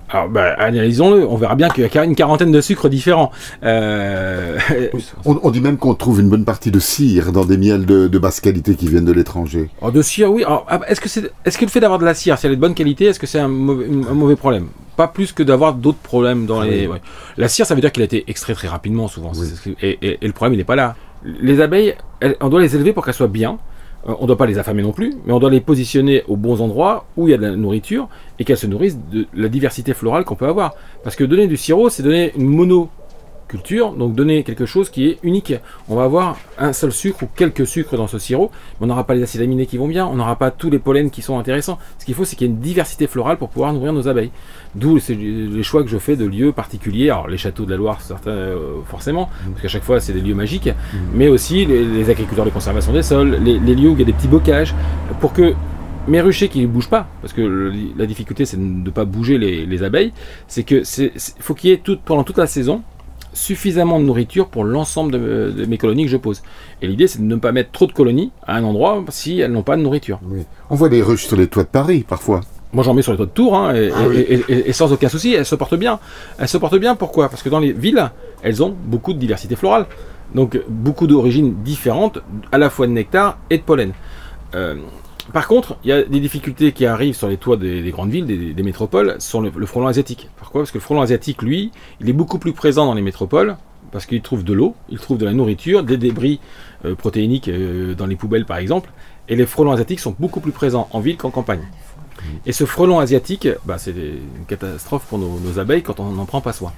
Alors, 0.09 0.27
bah, 0.29 0.53
analysons-le, 0.57 1.27
on 1.27 1.35
verra 1.37 1.55
bien 1.55 1.69
qu'il 1.69 1.87
y 1.93 1.97
a 1.97 2.03
une 2.03 2.15
quarantaine 2.15 2.51
de 2.51 2.61
sucres 2.61 2.89
différents. 2.89 3.31
Euh, 3.63 4.57
on, 5.25 5.39
on 5.43 5.51
dit 5.51 5.61
même 5.61 5.77
qu'on 5.77 5.93
trouve 5.93 6.19
une 6.19 6.29
bonne 6.29 6.45
partie 6.45 6.71
de 6.71 6.79
cire 6.79 7.31
dans 7.31 7.45
des 7.45 7.57
miels 7.57 7.85
de, 7.85 8.07
de 8.07 8.19
basse 8.19 8.39
qualité 8.39 8.75
qui 8.75 8.87
viennent 8.87 9.05
de 9.05 9.11
l'étranger. 9.11 9.69
Alors 9.81 9.91
de 9.91 10.01
cire, 10.01 10.31
oui. 10.31 10.43
Ah, 10.47 10.79
est-ce 10.87 10.99
que 11.01 11.09
c'est, 11.09 11.29
est-ce 11.45 11.57
que 11.57 11.65
le 11.65 11.69
fait 11.69 11.79
d'avoir 11.79 11.99
de 11.99 12.05
la 12.05 12.13
cire, 12.15 12.37
si 12.39 12.45
elle 12.47 12.53
est 12.53 12.55
de 12.55 12.61
bonne 12.61 12.73
qualité, 12.73 13.05
est-ce 13.05 13.19
que 13.19 13.27
c'est 13.27 13.39
un 13.39 13.47
mauvais, 13.47 13.85
un 14.09 14.13
mauvais 14.13 14.35
problème? 14.35 14.67
Pas 14.97 15.07
plus 15.07 15.31
que 15.31 15.43
d'avoir 15.43 15.75
d'autres 15.75 15.97
problèmes 15.99 16.45
dans 16.45 16.59
Ah 16.59 16.65
les. 16.65 16.81
oui. 16.81 16.87
ouais. 16.87 17.01
La 17.37 17.47
cire, 17.47 17.65
ça 17.65 17.73
veut 17.73 17.79
dire 17.81 17.91
qu'il 17.91 18.01
a 18.01 18.05
été 18.05 18.25
extrait 18.27 18.53
très 18.53 18.67
rapidement, 18.67 19.07
souvent. 19.07 19.31
Oui. 19.35 19.75
Et- 19.81 19.97
et 20.21 20.27
le 20.27 20.33
problème, 20.33 20.55
il 20.55 20.57
n'est 20.57 20.63
pas 20.69 20.75
là. 20.75 20.95
Les 21.23 21.61
abeilles, 21.61 21.95
on 22.41 22.47
doit 22.47 22.61
les 22.61 22.75
élever 22.75 22.93
pour 22.93 23.03
qu'elles 23.03 23.15
soient 23.15 23.27
bien. 23.27 23.57
Euh, 24.07 24.13
on 24.19 24.21
ne 24.21 24.27
doit 24.27 24.37
pas 24.37 24.45
les 24.45 24.59
affamer 24.59 24.83
non 24.83 24.91
plus, 24.91 25.15
mais 25.25 25.33
on 25.33 25.39
doit 25.39 25.49
les 25.49 25.61
positionner 25.61 26.23
aux 26.27 26.37
bons 26.37 26.61
endroits 26.61 27.05
où 27.17 27.27
il 27.27 27.31
y 27.31 27.33
a 27.33 27.37
de 27.37 27.41
la 27.41 27.55
nourriture 27.55 28.07
et 28.37 28.45
qu'elles 28.45 28.63
se 28.65 28.67
nourrissent 28.67 28.99
de 29.11 29.25
la 29.33 29.49
diversité 29.49 29.95
florale 29.95 30.25
qu'on 30.25 30.35
peut 30.35 30.47
avoir. 30.47 30.75
Parce 31.03 31.15
que 31.15 31.23
donner 31.23 31.47
du 31.47 31.57
sirop, 31.57 31.89
c'est 31.89 32.03
donner 32.03 32.33
une 32.37 32.45
monoculture, 32.45 33.93
donc 33.93 34.13
donner 34.13 34.43
quelque 34.43 34.67
chose 34.67 34.91
qui 34.91 35.07
est 35.07 35.17
unique. 35.23 35.55
On 35.89 35.95
va 35.95 36.03
avoir 36.03 36.37
un 36.59 36.71
seul 36.71 36.91
sucre 36.91 37.23
ou 37.23 37.27
quelques 37.35 37.65
sucres 37.65 37.97
dans 37.97 38.07
ce 38.07 38.19
sirop, 38.19 38.51
mais 38.79 38.85
on 38.85 38.87
n'aura 38.89 39.05
pas 39.05 39.15
les 39.15 39.23
acides 39.23 39.41
aminés 39.41 39.65
qui 39.65 39.77
vont 39.77 39.87
bien, 39.87 40.05
on 40.05 40.15
n'aura 40.17 40.35
pas 40.35 40.51
tous 40.51 40.69
les 40.69 40.79
pollens 40.79 41.09
qui 41.09 41.23
sont 41.23 41.39
intéressants. 41.39 41.79
Ce 41.97 42.05
qu'il 42.05 42.13
faut, 42.13 42.25
c'est 42.25 42.35
qu'il 42.35 42.47
y 42.47 42.49
ait 42.49 42.53
une 42.53 42.61
diversité 42.61 43.07
florale 43.07 43.37
pour 43.37 43.49
pouvoir 43.49 43.73
nourrir 43.73 43.91
nos 43.91 44.07
abeilles. 44.07 44.31
D'où 44.75 44.99
les 45.09 45.63
choix 45.63 45.83
que 45.83 45.89
je 45.89 45.97
fais 45.97 46.15
de 46.15 46.25
lieux 46.25 46.51
particuliers. 46.51 47.09
Alors, 47.09 47.27
les 47.27 47.37
châteaux 47.37 47.65
de 47.65 47.71
la 47.71 47.77
Loire, 47.77 48.01
certains, 48.01 48.29
euh, 48.31 48.81
forcément, 48.85 49.27
parce 49.49 49.61
qu'à 49.63 49.67
chaque 49.67 49.83
fois, 49.83 49.99
c'est 49.99 50.13
des 50.13 50.21
lieux 50.21 50.35
magiques, 50.35 50.69
mais 51.13 51.27
aussi 51.27 51.65
les, 51.65 51.83
les 51.85 52.09
agriculteurs 52.09 52.45
de 52.45 52.51
conservation 52.51 52.93
des 52.93 53.01
sols, 53.01 53.39
les, 53.43 53.57
les 53.59 53.75
lieux 53.75 53.89
où 53.89 53.93
il 53.93 53.99
y 53.99 54.03
a 54.03 54.05
des 54.05 54.13
petits 54.13 54.27
bocages, 54.27 54.75
pour 55.19 55.33
que 55.33 55.53
mes 56.07 56.21
ruchers 56.21 56.49
qui 56.49 56.61
ne 56.61 56.67
bougent 56.67 56.89
pas, 56.89 57.07
parce 57.21 57.33
que 57.33 57.41
le- 57.41 57.73
la 57.97 58.05
difficulté, 58.05 58.45
c'est 58.45 58.57
de 58.57 58.61
ne 58.63 58.89
pas 58.91 59.05
bouger 59.05 59.37
les, 59.39 59.65
les 59.65 59.83
abeilles, 59.83 60.13
c'est 60.47 60.63
que 60.63 60.83
c'est 60.83 61.11
c'est- 61.15 61.35
faut 61.39 61.55
qu'il 61.55 61.71
y 61.71 61.73
ait 61.73 61.77
tout, 61.77 61.97
pendant 62.05 62.23
toute 62.23 62.37
la 62.37 62.47
saison 62.47 62.83
suffisamment 63.33 63.99
de 63.99 64.05
nourriture 64.05 64.47
pour 64.47 64.63
l'ensemble 64.63 65.11
de, 65.11 65.53
de 65.55 65.65
mes 65.65 65.77
colonies 65.77 66.05
que 66.05 66.11
je 66.11 66.17
pose. 66.17 66.41
Et 66.81 66.87
l'idée, 66.87 67.07
c'est 67.07 67.19
de 67.19 67.25
ne 67.25 67.35
pas 67.35 67.51
mettre 67.51 67.71
trop 67.71 67.85
de 67.85 67.91
colonies 67.91 68.31
à 68.45 68.55
un 68.57 68.63
endroit 68.63 69.03
si 69.09 69.39
elles 69.39 69.51
n'ont 69.51 69.61
pas 69.63 69.77
de 69.77 69.81
nourriture. 69.83 70.19
Oui. 70.23 70.41
On 70.71 70.75
voit 70.75 70.89
des 70.89 71.01
ruches 71.03 71.25
sur 71.27 71.37
les 71.37 71.47
toits 71.47 71.63
de 71.63 71.67
Paris, 71.69 72.03
parfois. 72.07 72.41
Moi 72.73 72.83
j'en 72.83 72.93
mets 72.93 73.01
sur 73.01 73.11
les 73.11 73.17
toits 73.17 73.25
de 73.25 73.31
tour, 73.31 73.57
hein, 73.57 73.73
et, 73.75 73.89
Ah 73.93 74.03
oui. 74.07 74.17
et- 74.19 74.41
et- 74.47 74.69
et 74.69 74.73
sans 74.73 74.91
aucun 74.93 75.09
souci, 75.09 75.33
elles 75.33 75.45
se 75.45 75.55
portent 75.55 75.75
bien. 75.77 75.99
Elles 76.37 76.47
se 76.47 76.57
portent 76.57 76.77
bien, 76.77 76.95
pourquoi? 76.95 77.29
Parce 77.29 77.41
que 77.41 77.49
dans 77.49 77.59
les 77.59 77.71
villes, 77.73 78.11
elles 78.41 78.61
ont 78.63 78.75
beaucoup 78.85 79.13
de 79.13 79.19
diversité 79.19 79.55
florale. 79.55 79.85
Donc 80.35 80.59
beaucoup 80.67 81.07
d'origines 81.07 81.55
différentes, 81.63 82.19
à 82.51 82.57
la 82.59 82.69
fois 82.69 82.85
de 82.85 82.91
nectar 82.91 83.39
et 83.49 83.57
de 83.57 83.63
pollen. 83.63 83.93
Euh, 84.53 84.75
par 85.33 85.47
contre, 85.47 85.77
il 85.83 85.89
y 85.89 85.93
a 85.93 86.03
des 86.03 86.19
difficultés 86.19 86.71
qui 86.71 86.85
arrivent 86.85 87.15
sur 87.15 87.27
les 87.27 87.37
toits 87.37 87.57
des, 87.57 87.81
des 87.81 87.91
grandes 87.91 88.11
villes, 88.11 88.25
des, 88.27 88.53
des 88.53 88.63
métropoles, 88.63 89.15
sur 89.19 89.41
le, 89.41 89.51
le 89.55 89.65
frelon 89.65 89.87
asiatique. 89.87 90.29
Pourquoi? 90.37 90.61
Parce 90.61 90.71
que 90.71 90.77
le 90.77 90.83
frelon 90.83 91.01
asiatique, 91.01 91.41
lui, 91.41 91.71
il 91.99 92.09
est 92.09 92.13
beaucoup 92.13 92.37
plus 92.39 92.53
présent 92.53 92.85
dans 92.85 92.93
les 92.93 93.01
métropoles, 93.01 93.57
parce 93.91 94.05
qu'il 94.05 94.21
trouve 94.21 94.43
de 94.43 94.53
l'eau, 94.53 94.75
il 94.89 94.99
trouve 94.99 95.17
de 95.17 95.25
la 95.25 95.33
nourriture, 95.33 95.81
des 95.83 95.97
débris 95.97 96.39
euh, 96.85 96.93
protéiniques 96.95 97.47
euh, 97.47 97.95
dans 97.95 98.05
les 98.05 98.15
poubelles 98.15 98.45
par 98.45 98.57
exemple, 98.57 98.91
et 99.27 99.35
les 99.35 99.45
frelons 99.47 99.71
asiatiques 99.71 99.99
sont 99.99 100.15
beaucoup 100.19 100.39
plus 100.41 100.51
présents 100.51 100.87
en 100.91 100.99
ville 100.99 101.17
qu'en 101.17 101.31
campagne. 101.31 101.61
Et 102.45 102.51
ce 102.53 102.65
frelon 102.65 102.99
asiatique, 102.99 103.47
bah, 103.65 103.77
c'est 103.77 103.91
une 103.91 104.45
catastrophe 104.47 105.03
pour 105.09 105.17
nos, 105.19 105.39
nos 105.39 105.59
abeilles 105.59 105.83
quand 105.83 105.99
on 105.99 106.11
n'en 106.11 106.25
prend 106.25 106.41
pas 106.41 106.53
soin. 106.53 106.71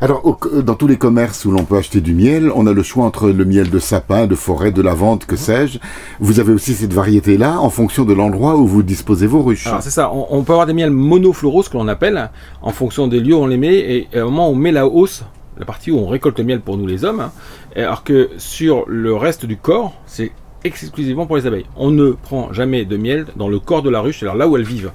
Alors, 0.00 0.24
au- 0.24 0.62
dans 0.62 0.74
tous 0.74 0.86
les 0.86 0.96
commerces 0.96 1.44
où 1.44 1.50
l'on 1.50 1.64
peut 1.64 1.76
acheter 1.76 2.00
du 2.00 2.14
miel, 2.14 2.50
on 2.54 2.66
a 2.66 2.72
le 2.72 2.82
choix 2.82 3.04
entre 3.04 3.28
le 3.28 3.44
miel 3.44 3.68
de 3.68 3.78
sapin, 3.78 4.26
de 4.26 4.34
forêt, 4.34 4.72
de 4.72 4.80
lavande, 4.80 5.24
que 5.26 5.36
sais-je. 5.36 5.78
Vous 6.18 6.40
avez 6.40 6.52
aussi 6.54 6.72
cette 6.72 6.94
variété-là 6.94 7.60
en 7.60 7.68
fonction 7.68 8.04
de 8.06 8.14
l'endroit 8.14 8.56
où 8.56 8.66
vous 8.66 8.82
disposez 8.82 9.26
vos 9.26 9.42
ruches. 9.42 9.66
Alors 9.66 9.82
c'est 9.82 9.90
ça, 9.90 10.10
on, 10.12 10.26
on 10.30 10.42
peut 10.44 10.52
avoir 10.52 10.66
des 10.66 10.72
miels 10.72 10.90
monofloraux, 10.90 11.62
ce 11.62 11.68
que 11.68 11.76
l'on 11.76 11.88
appelle, 11.88 12.30
en 12.62 12.70
fonction 12.70 13.06
des 13.06 13.20
lieux 13.20 13.34
où 13.36 13.40
on 13.40 13.46
les 13.46 13.58
met, 13.58 13.74
et 13.76 14.08
un 14.14 14.24
moment 14.24 14.48
on 14.48 14.54
met 14.54 14.72
la 14.72 14.86
hausse, 14.86 15.24
la 15.58 15.66
partie 15.66 15.90
où 15.90 15.98
on 15.98 16.06
récolte 16.06 16.38
le 16.38 16.44
miel 16.46 16.60
pour 16.62 16.78
nous 16.78 16.86
les 16.86 17.04
hommes, 17.04 17.20
hein, 17.20 17.32
alors 17.76 18.02
que 18.02 18.30
sur 18.38 18.84
le 18.88 19.14
reste 19.14 19.44
du 19.44 19.58
corps, 19.58 19.92
c'est 20.06 20.32
exclusivement 20.66 21.26
pour 21.26 21.36
les 21.36 21.46
abeilles. 21.46 21.66
On 21.76 21.90
ne 21.90 22.10
prend 22.10 22.52
jamais 22.52 22.84
de 22.84 22.96
miel 22.96 23.26
dans 23.36 23.48
le 23.48 23.58
corps 23.58 23.82
de 23.82 23.90
la 23.90 24.00
ruche, 24.00 24.20
c'est-à-dire 24.20 24.36
là 24.38 24.48
où 24.48 24.56
elles 24.56 24.64
vivent. 24.64 24.90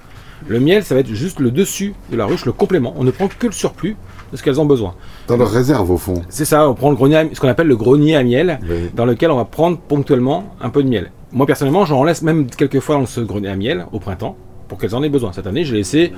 Le 0.48 0.60
miel, 0.60 0.84
ça 0.84 0.96
va 0.96 1.02
être 1.02 1.08
juste 1.14 1.40
le 1.40 1.52
dessus 1.52 1.94
de 2.12 2.18
la 2.18 2.26
ruche, 2.26 2.46
le 2.46 2.52
complément. 2.52 2.94
On 2.98 3.04
ne 3.04 3.12
prend 3.12 3.28
que 3.28 3.46
le 3.48 3.52
surplus 3.54 3.96
de 4.32 4.38
ce 4.38 4.42
qu'elles 4.44 4.60
ont 4.60 4.66
besoin. 4.66 4.96
Dans 5.28 5.38
leur 5.38 5.50
réserve, 5.52 5.92
au 5.92 5.98
fond. 5.98 6.24
C'est 6.30 6.46
ça, 6.46 6.68
on 6.68 6.74
prend 6.74 6.90
le 6.90 6.96
grenier, 6.96 7.18
à- 7.18 7.26
ce 7.32 7.40
qu'on 7.40 7.48
appelle 7.48 7.68
le 7.68 7.76
grenier 7.76 8.16
à 8.16 8.24
miel, 8.24 8.60
Oui. 8.64 8.90
dans 8.96 9.06
lequel 9.06 9.30
on 9.30 9.38
va 9.38 9.46
prendre 9.46 9.78
ponctuellement 9.78 10.56
un 10.62 10.70
peu 10.70 10.82
de 10.84 10.90
miel. 10.90 11.12
Moi 11.32 11.46
personnellement, 11.46 11.86
j'en 11.86 12.04
laisse 12.04 12.24
même 12.24 12.48
quelques 12.48 12.80
fois 12.80 12.96
dans 12.96 13.06
ce 13.06 13.22
grenier 13.22 13.50
à 13.50 13.56
miel 13.56 13.86
au 13.92 14.00
printemps 14.00 14.36
pour 14.68 14.78
qu'elles 14.80 14.96
en 14.96 15.04
aient 15.04 15.10
besoin. 15.10 15.32
Cette 15.32 15.46
année, 15.48 15.64
j'ai 15.64 15.76
laissé 15.76 16.12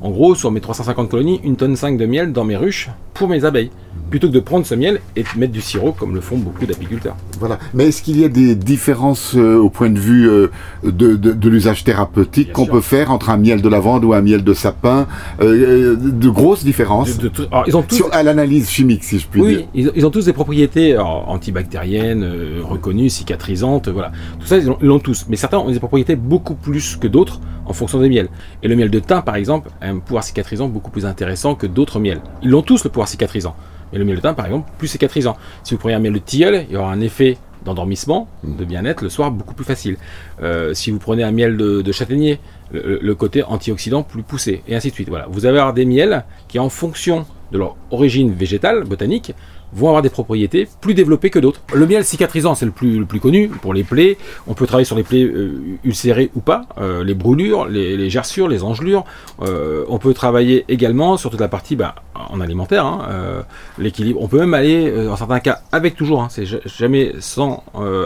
en 0.00 0.10
gros 0.10 0.34
sur 0.34 0.50
mes 0.50 0.60
350 0.60 1.08
colonies 1.10 1.40
une 1.44 1.56
tonne 1.56 1.76
5 1.76 1.96
de 1.98 2.06
miel 2.06 2.32
dans 2.32 2.44
mes 2.44 2.56
ruches 2.56 2.88
pour 3.14 3.28
mes 3.28 3.44
abeilles, 3.44 3.70
plutôt 4.10 4.28
que 4.28 4.32
de 4.32 4.38
prendre 4.38 4.64
ce 4.64 4.76
miel 4.76 5.00
et 5.16 5.22
de 5.24 5.28
mettre 5.36 5.52
du 5.52 5.60
sirop 5.60 5.90
comme 5.90 6.14
le 6.14 6.20
font 6.20 6.36
beaucoup 6.36 6.64
d'apiculteurs. 6.66 7.16
Voilà. 7.40 7.58
Mais 7.74 7.88
est-ce 7.88 8.00
qu'il 8.02 8.20
y 8.20 8.24
a 8.24 8.28
des 8.28 8.54
différences 8.54 9.34
euh, 9.36 9.56
au 9.56 9.70
point 9.70 9.90
de 9.90 9.98
vue 9.98 10.28
euh, 10.30 10.52
de, 10.84 11.16
de- 11.16 11.32
de 11.32 11.48
l'usage 11.48 11.82
thérapeutique 11.82 12.52
qu'on 12.52 12.66
peut 12.66 12.80
faire 12.80 13.10
entre 13.10 13.30
un 13.30 13.36
miel 13.36 13.60
de 13.60 13.68
lavande 13.68 14.04
ou 14.04 14.12
un 14.12 14.20
miel 14.22 14.44
de 14.44 14.54
sapin 14.54 15.08
euh, 15.40 15.96
De 15.96 16.28
grosses 16.28 16.62
différences 16.62 17.18
De- 17.18 17.30
alors, 17.50 17.64
ils 17.66 17.76
ont 17.76 17.82
tous 17.82 17.96
Sur- 17.96 18.14
à 18.14 18.22
l'analyse 18.22 18.70
chimique, 18.70 19.02
si 19.02 19.18
je 19.18 19.26
puis 19.26 19.40
Oui, 19.40 19.56
dire. 19.56 19.66
ils, 19.74 19.90
ils 19.96 20.06
ont 20.06 20.10
tous 20.10 20.26
des 20.26 20.32
propriétés 20.32 20.92
alors, 20.94 21.28
antibactériennes, 21.28 22.24
reconnues, 22.62 23.10
cicatrisantes, 23.10 23.88
voilà. 23.88 24.12
Tout 24.38 24.46
ça, 24.46 24.58
ils 24.58 24.70
l'ont 24.80 25.00
tous. 25.00 25.26
Mais 25.28 25.36
certains 25.36 25.58
ont 25.58 25.70
des 25.70 25.78
propriétés 25.80 26.14
beaucoup 26.14 26.54
plus 26.54 26.94
que 26.96 27.08
d'autres 27.08 27.40
en 27.68 27.72
fonction 27.72 28.00
des 28.00 28.08
miels. 28.08 28.28
Et 28.62 28.68
le 28.68 28.74
miel 28.74 28.90
de 28.90 28.98
thym, 28.98 29.22
par 29.22 29.36
exemple, 29.36 29.70
a 29.80 29.88
un 29.88 29.98
pouvoir 29.98 30.24
cicatrisant 30.24 30.68
beaucoup 30.68 30.90
plus 30.90 31.06
intéressant 31.06 31.54
que 31.54 31.66
d'autres 31.66 32.00
miels. 32.00 32.20
Ils 32.42 32.50
l'ont 32.50 32.62
tous 32.62 32.82
le 32.84 32.90
pouvoir 32.90 33.08
cicatrisant. 33.08 33.54
Mais 33.92 33.98
le 33.98 34.04
miel 34.04 34.16
de 34.16 34.20
thym, 34.20 34.34
par 34.34 34.46
exemple, 34.46 34.70
plus 34.78 34.88
cicatrisant. 34.88 35.36
Si 35.62 35.74
vous 35.74 35.80
prenez 35.80 35.94
un 35.94 36.00
miel 36.00 36.14
de 36.14 36.18
tilleul, 36.18 36.64
il 36.68 36.74
y 36.74 36.76
aura 36.76 36.90
un 36.90 37.00
effet 37.00 37.38
d'endormissement, 37.64 38.28
de 38.44 38.64
bien-être 38.64 39.02
le 39.02 39.08
soir 39.08 39.30
beaucoup 39.30 39.54
plus 39.54 39.64
facile. 39.64 39.96
Euh, 40.42 40.74
si 40.74 40.90
vous 40.90 40.98
prenez 40.98 41.22
un 41.22 41.32
miel 41.32 41.56
de, 41.56 41.82
de 41.82 41.92
châtaignier, 41.92 42.40
le, 42.70 42.98
le 43.02 43.14
côté 43.14 43.42
antioxydant 43.42 44.02
plus 44.02 44.22
poussé, 44.22 44.62
et 44.68 44.74
ainsi 44.74 44.88
de 44.88 44.94
suite. 44.94 45.08
Voilà. 45.08 45.26
Vous 45.28 45.44
allez 45.46 45.58
avoir 45.58 45.74
des 45.74 45.84
miels 45.84 46.24
qui, 46.48 46.58
en 46.58 46.68
fonction 46.68 47.26
de 47.52 47.58
leur 47.58 47.76
origine 47.90 48.32
végétale, 48.32 48.84
botanique, 48.84 49.34
vont 49.72 49.88
avoir 49.88 50.02
des 50.02 50.10
propriétés 50.10 50.68
plus 50.80 50.94
développées 50.94 51.30
que 51.30 51.38
d'autres. 51.38 51.60
Le 51.74 51.86
miel 51.86 52.04
cicatrisant, 52.04 52.54
c'est 52.54 52.64
le 52.66 52.70
plus, 52.70 52.98
le 52.98 53.04
plus 53.04 53.20
connu 53.20 53.48
pour 53.48 53.74
les 53.74 53.84
plaies. 53.84 54.18
On 54.46 54.54
peut 54.54 54.66
travailler 54.66 54.84
sur 54.84 54.96
les 54.96 55.02
plaies 55.02 55.24
euh, 55.24 55.60
ulcérées 55.84 56.30
ou 56.34 56.40
pas, 56.40 56.62
euh, 56.78 57.04
les 57.04 57.14
brûlures, 57.14 57.66
les, 57.66 57.96
les 57.96 58.10
gerçures, 58.10 58.48
les 58.48 58.62
engelures. 58.64 59.04
Euh, 59.42 59.84
on 59.88 59.98
peut 59.98 60.14
travailler 60.14 60.64
également 60.68 61.16
sur 61.16 61.30
toute 61.30 61.40
la 61.40 61.48
partie 61.48 61.76
bah, 61.76 61.94
en 62.14 62.40
alimentaire, 62.40 62.84
hein, 62.86 63.44
l'équilibre. 63.78 64.20
On 64.22 64.28
peut 64.28 64.38
même 64.38 64.54
aller, 64.54 65.08
en 65.08 65.16
certains 65.16 65.40
cas, 65.40 65.60
avec 65.72 65.94
toujours, 65.96 66.22
hein, 66.22 66.28
c'est 66.30 66.46
ja- 66.46 66.58
jamais 66.64 67.12
sans 67.20 67.62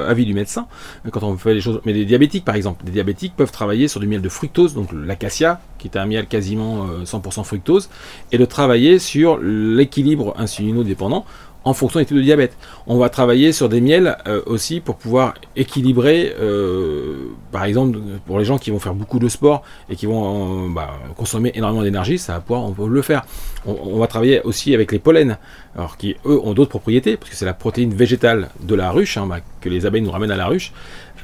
avis 0.07 0.27
du 0.27 0.35
médecin, 0.35 0.67
quand 1.11 1.23
on 1.23 1.37
fait 1.37 1.55
les 1.55 1.61
choses. 1.61 1.81
Mais 1.87 1.93
des 1.93 2.05
diabétiques, 2.05 2.45
par 2.45 2.55
exemple, 2.55 2.85
diabétiques 2.85 3.35
peuvent 3.37 3.53
travailler 3.53 3.89
sur 3.89 4.01
du 4.01 4.07
miel 4.07 4.21
de 4.21 4.29
fructose, 4.29 4.75
donc 4.75 4.89
l'acacia, 4.93 5.61
qui 5.79 5.89
est 5.89 5.97
un 5.97 6.07
miel 6.07 6.27
quasiment 6.27 6.85
euh, 6.85 7.05
100% 7.05 7.45
fructose, 7.45 7.89
et 8.31 8.39
de 8.39 8.45
travailler 8.45 8.99
sur 8.99 9.39
l'équilibre 9.39 10.35
insulino-dépendant 10.39 11.25
en 11.65 11.75
fonction 11.75 12.01
des 12.01 12.07
types 12.07 12.17
de 12.17 12.23
diabète. 12.23 12.57
On 12.87 12.99
va 12.99 13.09
travailler 13.09 13.53
sur 13.53 13.69
des 13.69 13.81
miels 13.81 14.17
euh, 14.27 14.43
aussi 14.47 14.81
pour 14.81 14.97
pouvoir 14.97 15.35
équilibrer, 15.57 16.35
euh, 16.41 17.29
par 17.51 17.65
exemple, 17.65 17.99
pour 18.27 18.39
les 18.39 18.45
gens 18.45 18.59
qui 18.59 18.71
vont 18.71 18.79
faire 18.79 18.95
beaucoup 18.95 19.19
de 19.19 19.29
sport 19.29 19.63
et 19.89 19.97
qui 19.97 20.07
vont 20.07 20.67
euh, 20.67 20.69
bah, 20.75 20.91
consommer 21.17 21.53
énormément 21.55 21.83
d'énergie, 21.83 22.19
ça 22.19 22.35
va 22.35 22.41
pouvoir, 22.41 22.65
on 22.65 22.73
peut 22.73 22.89
le 22.89 23.03
faire. 23.03 23.25
On, 23.65 23.99
va 23.99 24.09
travailler 24.09 24.43
aussi 24.43 24.75
avec 24.75 24.91
les 24.91 24.99
pollens, 24.99 25.37
alors 25.77 25.97
qui 25.97 26.17
eux 26.27 26.41
ont 26.43 26.53
d'autres 26.53 26.71
propriétés, 26.71 27.17
parce 27.17 27.31
que 27.31 27.37
c'est 27.37 27.45
la 27.45 27.55
protéine 27.55 27.95
végétale 27.95 28.49
de 28.61 28.75
la 28.75 28.91
ruche, 28.91 29.17
hein, 29.17 29.27
bah, 29.29 29.39
que 29.61 29.69
les 29.69 29.87
abeilles 29.87 30.03
nous 30.03 30.11
ramènent 30.11 30.33
à 30.33 30.37
la 30.37 30.47
ruche. 30.47 30.73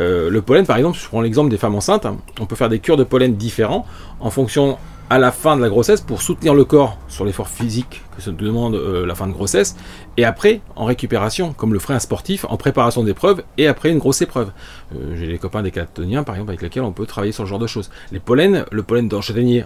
Le 0.01 0.39
pollen, 0.39 0.65
par 0.65 0.77
exemple, 0.77 0.97
je 0.97 1.09
prends 1.09 1.21
l'exemple 1.21 1.51
des 1.51 1.57
femmes 1.57 1.75
enceintes, 1.75 2.07
hein, 2.07 2.19
on 2.39 2.47
peut 2.47 2.55
faire 2.55 2.69
des 2.69 2.79
cures 2.79 2.97
de 2.97 3.03
pollen 3.03 3.35
différents 3.35 3.85
en 4.21 4.31
fonction 4.31 4.79
à 5.11 5.19
la 5.19 5.33
fin 5.33 5.57
de 5.57 5.63
la 5.63 5.69
grossesse 5.69 6.01
pour 6.01 6.23
soutenir 6.23 6.55
le 6.55 6.65
corps 6.65 6.99
sur 7.09 7.25
l'effort 7.25 7.49
physique 7.49 8.03
que 8.08 8.08
se 8.19 8.31
demande 8.31 8.75
euh, 8.75 9.07
la 9.07 9.15
fin 9.15 9.27
de 9.27 9.33
grossesse, 9.33 9.77
et 10.17 10.25
après 10.25 10.61
en 10.77 10.85
récupération, 10.85 11.53
comme 11.53 11.73
le 11.73 11.79
ferait 11.79 11.95
un 11.95 11.99
sportif 11.99 12.45
en 12.49 12.57
préparation 12.57 13.03
d'épreuve 13.03 13.43
et 13.57 13.67
après 13.67 13.91
une 13.91 13.99
grosse 13.99 14.23
épreuve. 14.23 14.51
Euh, 14.95 15.15
J'ai 15.17 15.27
des 15.27 15.39
copains 15.39 15.63
des 15.63 15.71
calatoniens 15.71 16.23
par 16.25 16.35
exemple 16.35 16.51
avec 16.51 16.63
lesquels 16.63 16.83
on 16.83 16.93
peut 16.93 17.07
travailler 17.07 17.33
sur 17.33 17.45
ce 17.45 17.49
genre 17.49 17.59
de 17.59 17.67
choses. 17.67 17.91
Les 18.13 18.21
pollens, 18.21 18.65
le 18.71 18.83
pollen 18.83 19.09
d'un 19.09 19.21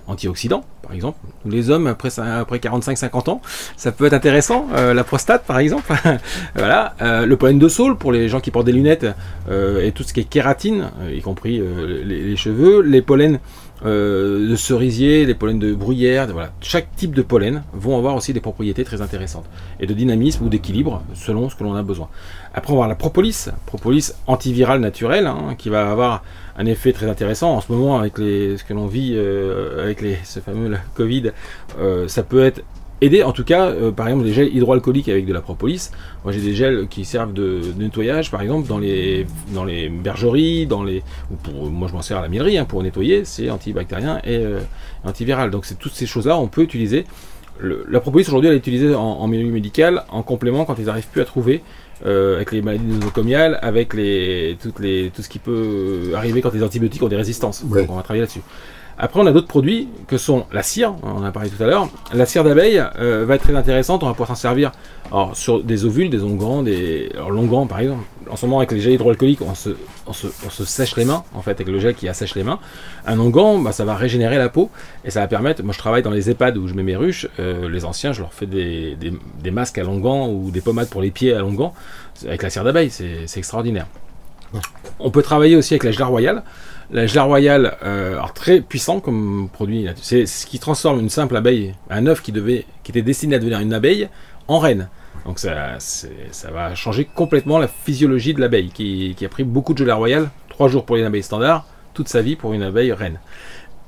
antioxydant 0.06 0.64
par 0.82 0.92
exemple, 0.94 1.18
les 1.47 1.71
hommes 1.71 1.87
après, 1.87 2.11
ça- 2.11 2.40
après 2.40 2.59
45-50 2.59 3.28
ans, 3.30 3.40
ça 3.76 3.92
peut 3.92 4.06
être 4.06 4.12
intéressant, 4.14 4.66
euh, 4.75 4.92
la 4.94 5.04
prostate 5.04 5.44
par 5.47 5.59
exemple. 5.59 5.92
voilà, 6.56 6.94
le 7.00 7.35
pollen 7.37 7.59
de 7.59 7.68
saule 7.68 7.97
pour 7.97 8.11
les 8.12 8.28
gens 8.28 8.40
qui 8.40 8.50
portent 8.50 8.66
des 8.66 8.73
lunettes 8.73 9.06
et 9.50 9.92
tout 9.92 10.02
ce 10.02 10.12
qui 10.12 10.21
est 10.21 10.25
kératine, 10.25 10.90
y 11.12 11.21
compris 11.21 11.62
les, 12.04 12.37
cheveux, 12.37 12.80
les 12.82 13.00
pollens 13.00 13.38
de 13.85 14.54
cerisier, 14.56 15.25
les 15.25 15.35
pollens 15.35 15.59
de 15.59 15.73
bruyère, 15.75 16.26
voilà. 16.32 16.52
Chaque 16.61 16.94
type 16.97 17.14
de 17.14 17.23
pollen 17.23 17.62
vont 17.73 17.97
avoir 17.97 18.14
aussi 18.16 18.32
des 18.32 18.40
propriétés 18.42 18.84
très 18.84 19.00
intéressantes 19.00 19.46
et 19.80 19.87
de 19.87 19.94
dynamisme 19.94 20.44
ou 20.44 20.49
d'équilibre 20.49 21.02
selon 21.14 21.49
ce 21.49 21.56
que 21.56 21.64
l'on 21.64 21.75
a 21.75 21.82
besoin. 21.82 22.08
Après, 22.54 22.72
on 22.72 22.76
va 22.76 22.84
avoir 22.84 22.88
la 22.88 22.94
propolis, 22.94 23.49
propolis 23.64 24.12
antivirale 24.26 24.80
naturelle, 24.80 25.26
hein, 25.26 25.54
qui 25.56 25.70
va 25.70 25.90
avoir 25.90 26.22
un 26.56 26.66
effet 26.66 26.92
très 26.92 27.08
intéressant 27.08 27.54
en 27.54 27.61
ce 27.61 27.72
moment 27.72 27.99
avec 27.99 28.18
les, 28.18 28.58
ce 28.58 28.64
que 28.64 28.75
l'on 28.75 28.87
vit 28.87 29.12
euh, 29.14 29.82
avec 29.82 30.02
les, 30.02 30.18
ce 30.25 30.40
fameux 30.40 30.68
là, 30.68 30.78
Covid. 30.94 31.32
euh, 31.78 32.08
ça 32.08 32.22
peut 32.22 32.44
être 32.44 32.62
aider, 33.00 33.25
en 33.25 33.32
tout 33.32 33.42
cas, 33.42 33.66
euh, 33.66 33.90
par 33.90 34.06
exemple, 34.06 34.25
des 34.25 34.32
gels 34.32 34.54
hydroalcooliques 34.54 35.08
avec 35.08 35.26
de 35.26 35.32
la 35.32 35.40
propolis. 35.40 35.90
Moi, 36.22 36.32
j'ai 36.32 36.40
des 36.40 36.54
gels 36.54 36.87
qui 36.88 37.04
servent 37.04 37.32
de, 37.32 37.61
nettoyage, 37.76 38.30
par 38.30 38.42
exemple, 38.42 38.68
dans 38.68 38.78
les, 38.78 39.26
dans 39.52 39.64
les 39.64 39.88
bergeries, 39.88 40.66
dans 40.66 40.84
les, 40.84 41.02
ou 41.32 41.34
pour, 41.34 41.68
moi, 41.68 41.88
je 41.88 41.94
m'en 41.94 42.02
sers 42.02 42.18
à 42.18 42.22
la 42.22 42.28
mielerie 42.28 42.58
hein, 42.58 42.64
pour 42.64 42.80
nettoyer. 42.82 43.25
C'est 43.25 43.50
antibactérien 43.50 44.20
et 44.25 44.44
antiviral. 45.02 45.50
Donc, 45.50 45.64
c'est 45.64 45.78
toutes 45.78 45.94
ces 45.94 46.06
choses-là, 46.06 46.38
on 46.38 46.46
peut 46.46 46.62
utiliser. 46.62 47.04
Le- 47.59 47.85
la 47.88 48.00
propolis 48.00 48.25
aujourd'hui, 48.26 48.49
elle 48.49 48.56
est 48.56 48.59
utilisée 48.59 48.94
en, 48.94 49.00
en 49.00 49.26
milieu 49.28 49.50
médical 49.50 50.04
en 50.11 50.23
complément 50.23 50.64
quand 50.64 50.76
ils 50.78 50.87
n'arrivent 50.87 51.09
plus 51.12 51.21
à 51.21 51.25
trouver. 51.25 51.62
euh, 52.04 52.35
avec 52.37 52.50
les 52.50 52.62
maladies 52.62 52.85
nosocomiales, 52.85 53.61
avec 53.62 53.94
les, 53.94 54.56
toutes 54.61 54.80
les, 54.80 55.12
tout 55.14 55.23
ce 55.23 55.28
qui 55.28 55.38
peut 55.38 56.11
arriver 56.16 56.40
quand 56.42 56.52
les 56.52 56.64
antibiotiques 56.64 57.00
ont 57.04 57.09
des 57.09 57.14
résistances. 57.14 57.62
Ouais. 57.68 57.82
Donc 57.82 57.92
on 57.92 57.94
va 57.97 58.02
travailler 58.02 58.23
là-dessus. 58.23 58.42
Après, 58.99 59.20
on 59.20 59.26
a 59.26 59.32
d'autres 59.32 59.49
produits 59.49 59.88
que 60.06 60.16
sont 60.16 60.46
la 60.52 60.62
cire, 60.62 60.94
on 61.02 61.11
en 61.11 61.25
a 61.25 61.32
parlé 61.32 61.49
tout 61.49 61.62
à 61.62 61.66
l'heure. 61.66 61.88
La 62.12 62.26
cire 62.26 62.44
d'abeille 62.44 62.82
euh, 62.99 63.25
va 63.26 63.34
être 63.34 63.42
très 63.42 63.56
intéressante, 63.56 64.02
on 64.02 64.06
va 64.06 64.12
pouvoir 64.12 64.28
s'en 64.28 64.34
servir 64.34 64.72
alors, 65.11 65.37
sur 65.37 65.62
des 65.62 65.84
ovules, 65.84 66.08
des 66.08 66.22
onguents, 66.22 66.62
des 66.62 67.11
alors, 67.14 67.68
par 67.68 67.80
exemple. 67.80 68.04
En 68.30 68.37
ce 68.37 68.46
moment, 68.46 68.58
avec 68.61 68.72
les 68.72 68.80
gels 68.80 68.94
hydroalcooliques, 68.94 69.42
on 69.42 69.54
se, 69.54 69.70
on, 70.06 70.12
se, 70.12 70.26
on 70.46 70.50
se 70.50 70.64
sèche 70.64 70.96
les 70.96 71.04
mains, 71.04 71.25
en 71.34 71.42
fait, 71.42 71.50
avec 71.50 71.68
le 71.68 71.78
gel 71.80 71.94
qui 71.94 72.08
assèche 72.08 72.34
les 72.34 72.44
mains. 72.44 72.61
Un 73.06 73.18
onguent, 73.18 73.62
bah, 73.62 73.72
ça 73.72 73.84
va 73.84 73.94
régénérer 73.94 74.38
la 74.38 74.49
peau 74.49 74.70
et 75.04 75.11
ça 75.11 75.20
va 75.20 75.26
permettre. 75.26 75.62
Moi, 75.62 75.75
je 75.75 75.78
travaille 75.78 76.02
dans 76.02 76.11
les 76.11 76.30
EHPAD 76.30 76.56
où 76.56 76.66
je 76.68 76.75
mets 76.75 76.82
mes 76.82 76.96
ruches. 76.96 77.28
euh, 77.40 77.68
les 77.68 77.84
anciens, 77.84 78.12
je 78.12 78.20
leur 78.20 78.32
fais 78.32 78.46
des, 78.46 78.94
des, 78.94 79.12
des 79.42 79.50
masques 79.50 79.76
à 79.78 79.82
l'onguent 79.82 80.28
ou 80.30 80.50
des 80.50 80.61
pommades 80.61 80.88
pour 80.88 81.02
les 81.02 81.11
pieds 81.11 81.34
à 81.34 81.40
l'onguent 81.40 81.70
avec 82.25 82.42
la 82.42 82.50
cire 82.50 82.64
d'abeille. 82.64 82.90
C'est 82.90 83.26
c'est 83.26 83.38
extraordinaire. 83.38 83.87
On 84.99 85.11
peut 85.11 85.22
travailler 85.22 85.56
aussi 85.56 85.75
avec 85.75 85.84
la 85.84 85.92
gelée 85.92 86.04
royale. 86.04 86.42
La 86.92 87.06
gelée 87.06 87.20
royale, 87.20 87.78
euh, 87.84 88.20
très 88.34 88.61
puissant 88.61 89.00
comme 89.00 89.49
produit, 89.50 89.87
c'est 89.96 90.26
ce 90.26 90.44
qui 90.44 90.58
transforme 90.58 91.00
une 91.00 91.08
simple 91.08 91.34
abeille, 91.38 91.75
un 91.88 92.06
œuf 92.06 92.20
qui, 92.20 92.32
devait, 92.32 92.66
qui 92.82 92.90
était 92.90 93.00
destiné 93.00 93.37
à 93.37 93.38
devenir 93.38 93.61
une 93.61 93.72
abeille, 93.72 94.11
en 94.46 94.58
reine. 94.58 94.90
Donc 95.25 95.38
ça, 95.38 95.78
ça 95.78 96.50
va 96.50 96.75
changer 96.75 97.06
complètement 97.06 97.58
la 97.58 97.68
physiologie 97.68 98.34
de 98.34 98.40
l'abeille, 98.42 98.68
qui, 98.68 99.16
a 99.25 99.28
pris 99.30 99.42
beaucoup 99.42 99.72
de 99.72 99.78
gelée 99.78 99.92
royale, 99.92 100.28
trois 100.50 100.68
jours 100.68 100.84
pour 100.84 100.96
une 100.96 101.04
abeille 101.04 101.22
standard, 101.22 101.64
toute 101.94 102.08
sa 102.08 102.20
vie 102.20 102.37
pour 102.37 102.52
une 102.52 102.62
abeille 102.62 102.92
reine. 102.92 103.20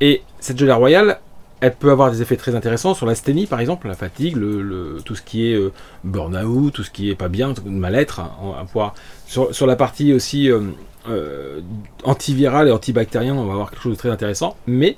Et 0.01 0.23
cette 0.41 0.59
gelée 0.59 0.73
royale, 0.73 1.19
elle 1.61 1.75
peut 1.75 1.91
avoir 1.91 2.11
des 2.11 2.23
effets 2.23 2.37
très 2.37 2.55
intéressants 2.55 2.95
sur 2.95 3.05
l'asthénie, 3.05 3.47
par 3.47 3.61
exemple, 3.61 3.87
la 3.87 3.95
fatigue, 3.95 4.37
le, 4.37 4.99
tout 5.05 5.15
ce 5.15 5.23
qui 5.23 5.51
est 5.51 5.55
euh, 5.55 5.73
burn-out, 6.05 6.73
tout 6.73 6.83
ce 6.83 6.91
qui 6.91 7.11
est 7.11 7.15
pas 7.15 7.29
bien, 7.29 7.53
mal-être. 7.67 8.21
Hein, 8.21 8.65
pouvoir, 8.67 8.95
sur, 9.27 9.67
la 9.67 9.77
partie 9.77 10.15
aussi 10.15 10.51
euh, 10.51 10.61
euh, 11.09 11.61
antivirale 12.05 12.69
et 12.69 12.71
antibactérienne, 12.71 13.37
on 13.37 13.45
va 13.45 13.53
avoir 13.53 13.71
quelque 13.71 13.83
chose 13.83 13.93
de 13.93 13.99
très 13.99 14.11
intéressant. 14.11 14.57
Mais, 14.67 14.97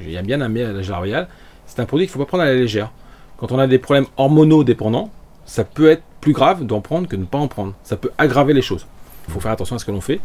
j'ai 0.00 0.20
bien 0.22 0.40
aimé 0.40 0.62
la 0.64 0.82
gelée 0.82 0.96
royale, 0.96 1.28
c'est 1.66 1.80
un 1.80 1.84
produit 1.86 2.06
qu'il 2.06 2.12
ne 2.12 2.18
faut 2.18 2.24
pas 2.24 2.28
prendre 2.28 2.44
à 2.44 2.46
la 2.46 2.54
légère. 2.54 2.90
Quand 3.36 3.52
on 3.52 3.58
a 3.58 3.66
des 3.66 3.78
problèmes 3.78 4.06
hormonaux 4.16 4.64
dépendants, 4.64 5.10
ça 5.46 5.64
peut 5.64 5.88
être 5.88 6.02
plus 6.20 6.32
grave 6.32 6.64
d'en 6.64 6.80
prendre 6.80 7.08
que 7.08 7.16
de 7.16 7.20
ne 7.22 7.26
pas 7.26 7.38
en 7.38 7.48
prendre. 7.48 7.74
Ça 7.84 7.96
peut 7.96 8.10
aggraver 8.18 8.52
les 8.52 8.62
choses. 8.62 8.86
Il 9.28 9.34
faut 9.34 9.40
faire 9.40 9.52
attention 9.52 9.76
à 9.76 9.78
ce 9.78 9.84
que 9.84 9.90
l'on 9.90 10.00
fait. 10.00 10.20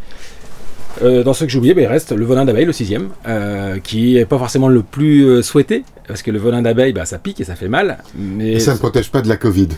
Euh, 1.02 1.24
dans 1.24 1.34
ce 1.34 1.44
que 1.44 1.50
j'ai 1.50 1.58
oublié, 1.58 1.74
ben, 1.74 1.84
il 1.84 1.88
reste 1.88 2.12
le 2.12 2.25
venin 2.25 2.46
d'abeille, 2.46 2.66
le 2.66 2.74
sixième, 2.74 3.10
euh, 3.28 3.80
qui 3.80 4.13
n'est 4.13 4.25
pas 4.25 4.38
forcément 4.38 4.68
le 4.68 4.84
plus 4.84 5.24
euh, 5.25 5.42
souhaité, 5.42 5.84
parce 6.08 6.22
que 6.22 6.32
le 6.32 6.40
venin 6.40 6.62
d'abeille, 6.62 6.94
ben, 6.94 7.06
ça 7.06 7.18
pique 7.18 7.42
et 7.42 7.44
ça 7.44 7.56
fait 7.56 7.68
mal. 7.68 7.98
Mais 8.16 8.54
et 8.54 8.60
ça 8.60 8.74
ne 8.74 8.78
protège 8.78 9.10
pas 9.10 9.22
de 9.22 9.30
la 9.30 9.38
Covid. 9.38 9.70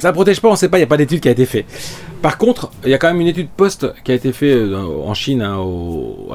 Ça 0.00 0.08
ne 0.08 0.12
protège 0.14 0.40
pas, 0.40 0.48
on 0.48 0.52
ne 0.52 0.56
sait 0.56 0.68
pas, 0.68 0.78
il 0.78 0.80
n'y 0.80 0.84
a 0.84 0.88
pas 0.88 0.96
d'étude 0.96 1.20
qui 1.20 1.28
a 1.28 1.30
été 1.30 1.44
faite. 1.44 1.66
Par 2.22 2.38
contre, 2.38 2.70
il 2.84 2.90
y 2.90 2.94
a 2.94 2.98
quand 2.98 3.08
même 3.08 3.20
une 3.20 3.26
étude 3.26 3.48
post 3.48 3.86
qui 4.02 4.12
a 4.12 4.14
été 4.14 4.32
faite 4.32 4.72
en 4.74 5.12
Chine, 5.14 5.42
hein, 5.42 5.58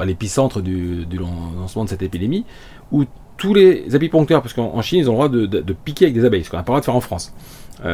à 0.00 0.04
l'épicentre 0.04 0.60
du, 0.60 1.04
lancement 1.58 1.84
de 1.84 1.88
cette 1.90 2.02
épidémie, 2.02 2.44
où 2.92 3.04
tous 3.36 3.52
les 3.52 3.94
apiponcteurs, 3.94 4.40
parce 4.40 4.54
qu'en 4.54 4.80
Chine, 4.82 5.00
ils 5.00 5.10
ont 5.10 5.20
le 5.20 5.46
droit 5.46 5.62
de, 5.62 5.72
piquer 5.72 6.06
avec 6.06 6.14
des 6.14 6.24
abeilles, 6.24 6.44
ce 6.44 6.50
qu'on 6.50 6.56
n'a 6.56 6.62
pas 6.62 6.72
le 6.72 6.74
droit 6.74 6.80
de 6.80 6.84
faire 6.84 6.96
en 6.96 7.00
France. 7.00 7.34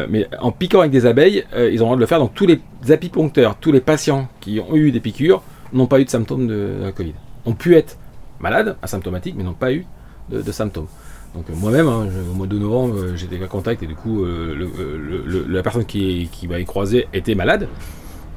mais 0.08 0.28
en 0.40 0.52
piquant 0.52 0.80
avec 0.80 0.92
des 0.92 1.06
abeilles, 1.06 1.44
ils 1.56 1.58
ont 1.64 1.70
le 1.70 1.76
droit 1.78 1.96
de 1.96 2.00
le 2.00 2.06
faire. 2.06 2.18
Donc 2.18 2.34
tous 2.34 2.46
les 2.46 2.60
apiponcteurs, 2.92 3.56
tous 3.56 3.72
les 3.72 3.80
patients 3.80 4.28
qui 4.40 4.60
ont 4.60 4.76
eu 4.76 4.92
des 4.92 5.00
piqûres, 5.00 5.42
n'ont 5.72 5.86
pas 5.86 6.00
eu 6.00 6.04
de 6.04 6.10
symptômes 6.10 6.46
de, 6.46 6.80
la 6.82 6.92
Covid. 6.92 7.14
Ont 7.46 7.54
pu 7.54 7.76
être 7.76 7.96
malades, 8.40 8.76
asymptomatiques, 8.82 9.34
mais 9.36 9.42
n'ont 9.42 9.54
pas 9.54 9.72
eu 9.72 9.86
de, 10.30 10.52
symptômes. 10.52 10.86
Donc 11.34 11.44
euh, 11.48 11.54
moi-même, 11.56 11.88
hein, 11.88 12.08
au 12.30 12.34
mois 12.34 12.46
de 12.46 12.58
novembre, 12.58 12.96
euh, 12.98 13.16
j'étais 13.16 13.42
en 13.42 13.48
contact 13.48 13.82
et 13.82 13.86
du 13.86 13.94
coup, 13.94 14.24
euh, 14.24 15.46
la 15.48 15.62
personne 15.62 15.84
qui, 15.84 16.28
qui 16.30 16.46
m'avait 16.46 16.64
croisé 16.64 17.06
était 17.12 17.34
malade. 17.34 17.68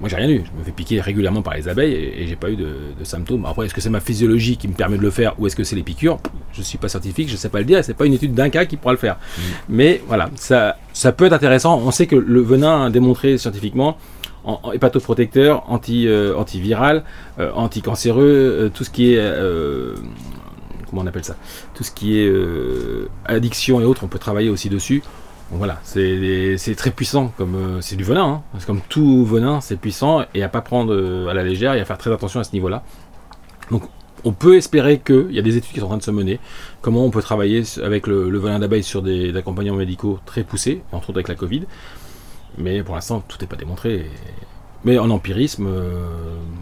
Moi, 0.02 0.10
j'ai 0.10 0.18
rien 0.18 0.30
eu. 0.30 0.44
Je 0.46 0.60
me 0.60 0.64
fais 0.64 0.72
piquer 0.72 1.00
régulièrement 1.00 1.42
par 1.42 1.56
les 1.56 1.70
abeilles 1.70 1.94
et, 1.94 2.28
j'ai 2.28 2.36
pas 2.36 2.50
eu 2.50 2.58
de, 2.58 2.76
symptômes. 3.04 3.46
Après, 3.46 3.66
est-ce 3.66 3.74
que 3.74 3.80
c'est 3.80 3.90
ma 3.90 4.02
physiologie 4.02 4.58
qui 4.58 4.68
me 4.68 4.74
permet 4.74 4.98
de 4.98 5.02
le 5.02 5.10
faire 5.10 5.40
ou 5.40 5.48
est-ce 5.48 5.56
que 5.56 5.64
c'est 5.64 5.78
les 5.78 5.84
piqûres? 5.84 6.20
Je 6.52 6.62
suis 6.62 6.78
pas 6.78 6.90
scientifique, 6.90 7.30
je 7.30 7.38
sais 7.38 7.48
pas 7.48 7.60
le 7.60 7.66
dire. 7.66 7.84
C'est 7.84 7.94
pas 7.94 8.06
une 8.06 8.14
étude 8.14 8.34
d'un 8.34 8.50
cas 8.50 8.66
qui 8.66 8.76
pourra 8.76 8.92
le 8.92 9.00
faire. 9.00 9.16
Mm. 9.16 9.42
Mais 9.70 10.02
voilà, 10.06 10.30
ça, 10.36 10.78
ça 10.92 11.14
peut 11.14 11.26
être 11.26 11.34
intéressant. 11.34 11.82
On 11.86 11.92
sait 11.92 12.08
que 12.08 12.18
le 12.18 12.42
venin 12.42 12.90
démontré 12.90 13.38
scientifiquement 13.38 13.98
en, 14.46 14.72
hépatoprotecteur, 14.72 15.64
anti, 15.68 16.08
euh, 16.08 16.36
antiviral, 16.38 17.04
euh, 17.40 17.52
anticancéreux, 17.54 18.24
euh, 18.24 18.70
tout 18.70 18.84
ce 18.84 18.90
qui 18.90 19.14
est 19.14 19.34
comment 20.90 21.02
on 21.02 21.08
appelle 21.08 21.26
ça 21.26 21.36
Tout 21.74 21.84
ce 21.84 21.92
qui 21.92 22.20
est 22.20 22.32
addiction 23.26 23.82
et 23.82 23.86
autres, 23.86 24.04
on 24.04 24.08
peut 24.08 24.20
travailler 24.20 24.50
aussi 24.50 24.70
dessus. 24.70 25.04
voilà, 25.52 25.80
c'est 25.84 26.76
très 26.78 26.92
puissant, 26.92 27.34
comme 27.38 27.80
c'est 27.82 27.96
du 27.96 28.04
venin, 28.04 28.44
hein. 28.54 28.60
comme 28.66 28.82
tout 28.90 29.26
venin, 29.26 29.62
c'est 29.62 29.78
puissant 29.78 30.26
et 30.34 30.44
à 30.44 30.50
pas 30.50 30.62
prendre 30.62 31.28
à 31.30 31.34
la 31.34 31.44
légère 31.44 31.74
et 31.74 31.82
à 31.82 31.86
faire 31.86 31.98
très 31.98 32.12
attention 32.12 32.40
à 32.40 32.44
ce 32.44 32.54
niveau-là. 32.54 32.84
Donc 33.72 33.84
on 34.26 34.34
peut 34.34 34.58
espérer 34.58 35.00
qu'il 35.00 35.32
y 35.32 35.40
a 35.40 35.42
des 35.44 35.56
études 35.56 35.72
qui 35.72 35.80
sont 35.80 35.86
en 35.86 35.90
train 35.90 35.98
de 35.98 36.04
se 36.04 36.12
mener, 36.12 36.40
comment 36.82 37.06
on 37.06 37.12
peut 37.12 37.22
travailler 37.22 37.64
avec 37.84 38.08
le, 38.08 38.38
venin 38.38 38.60
d'abeille 38.60 38.84
sur 38.84 39.04
des 39.04 39.36
accompagnements 39.38 39.78
médicaux 39.78 40.20
très 40.26 40.44
poussés, 40.44 40.82
entre 40.92 41.12
autres 41.12 41.20
avec 41.20 41.28
la 41.28 41.36
Covid. 41.36 41.64
Mais 42.58 42.84
pour 42.84 42.96
l'instant, 42.96 43.24
tout 43.28 43.38
n'est 43.40 43.48
pas 43.48 43.56
démontré. 43.56 44.10
Mais 44.86 45.00
en 45.00 45.10
empirisme, 45.10 45.68
euh, 45.68 46.06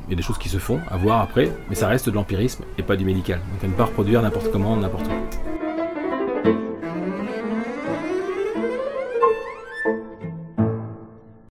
il 0.08 0.12
y 0.12 0.14
a 0.14 0.16
des 0.16 0.24
choses 0.24 0.38
qui 0.38 0.48
se 0.50 0.58
font, 0.58 0.80
à 0.90 0.96
voir 0.96 1.22
après, 1.22 1.52
mais 1.70 1.76
ça 1.76 1.90
reste 1.90 2.10
de 2.10 2.16
l'empirisme 2.16 2.64
et 2.78 2.82
pas 2.82 2.96
du 2.96 3.04
médical. 3.04 3.40
Donc 3.52 3.64
à 3.64 3.68
ne 3.68 3.74
pas 3.74 3.86
reproduire 3.86 4.22
n'importe 4.22 4.50
comment, 4.52 4.78
n'importe 4.78 5.08
où. 5.08 5.53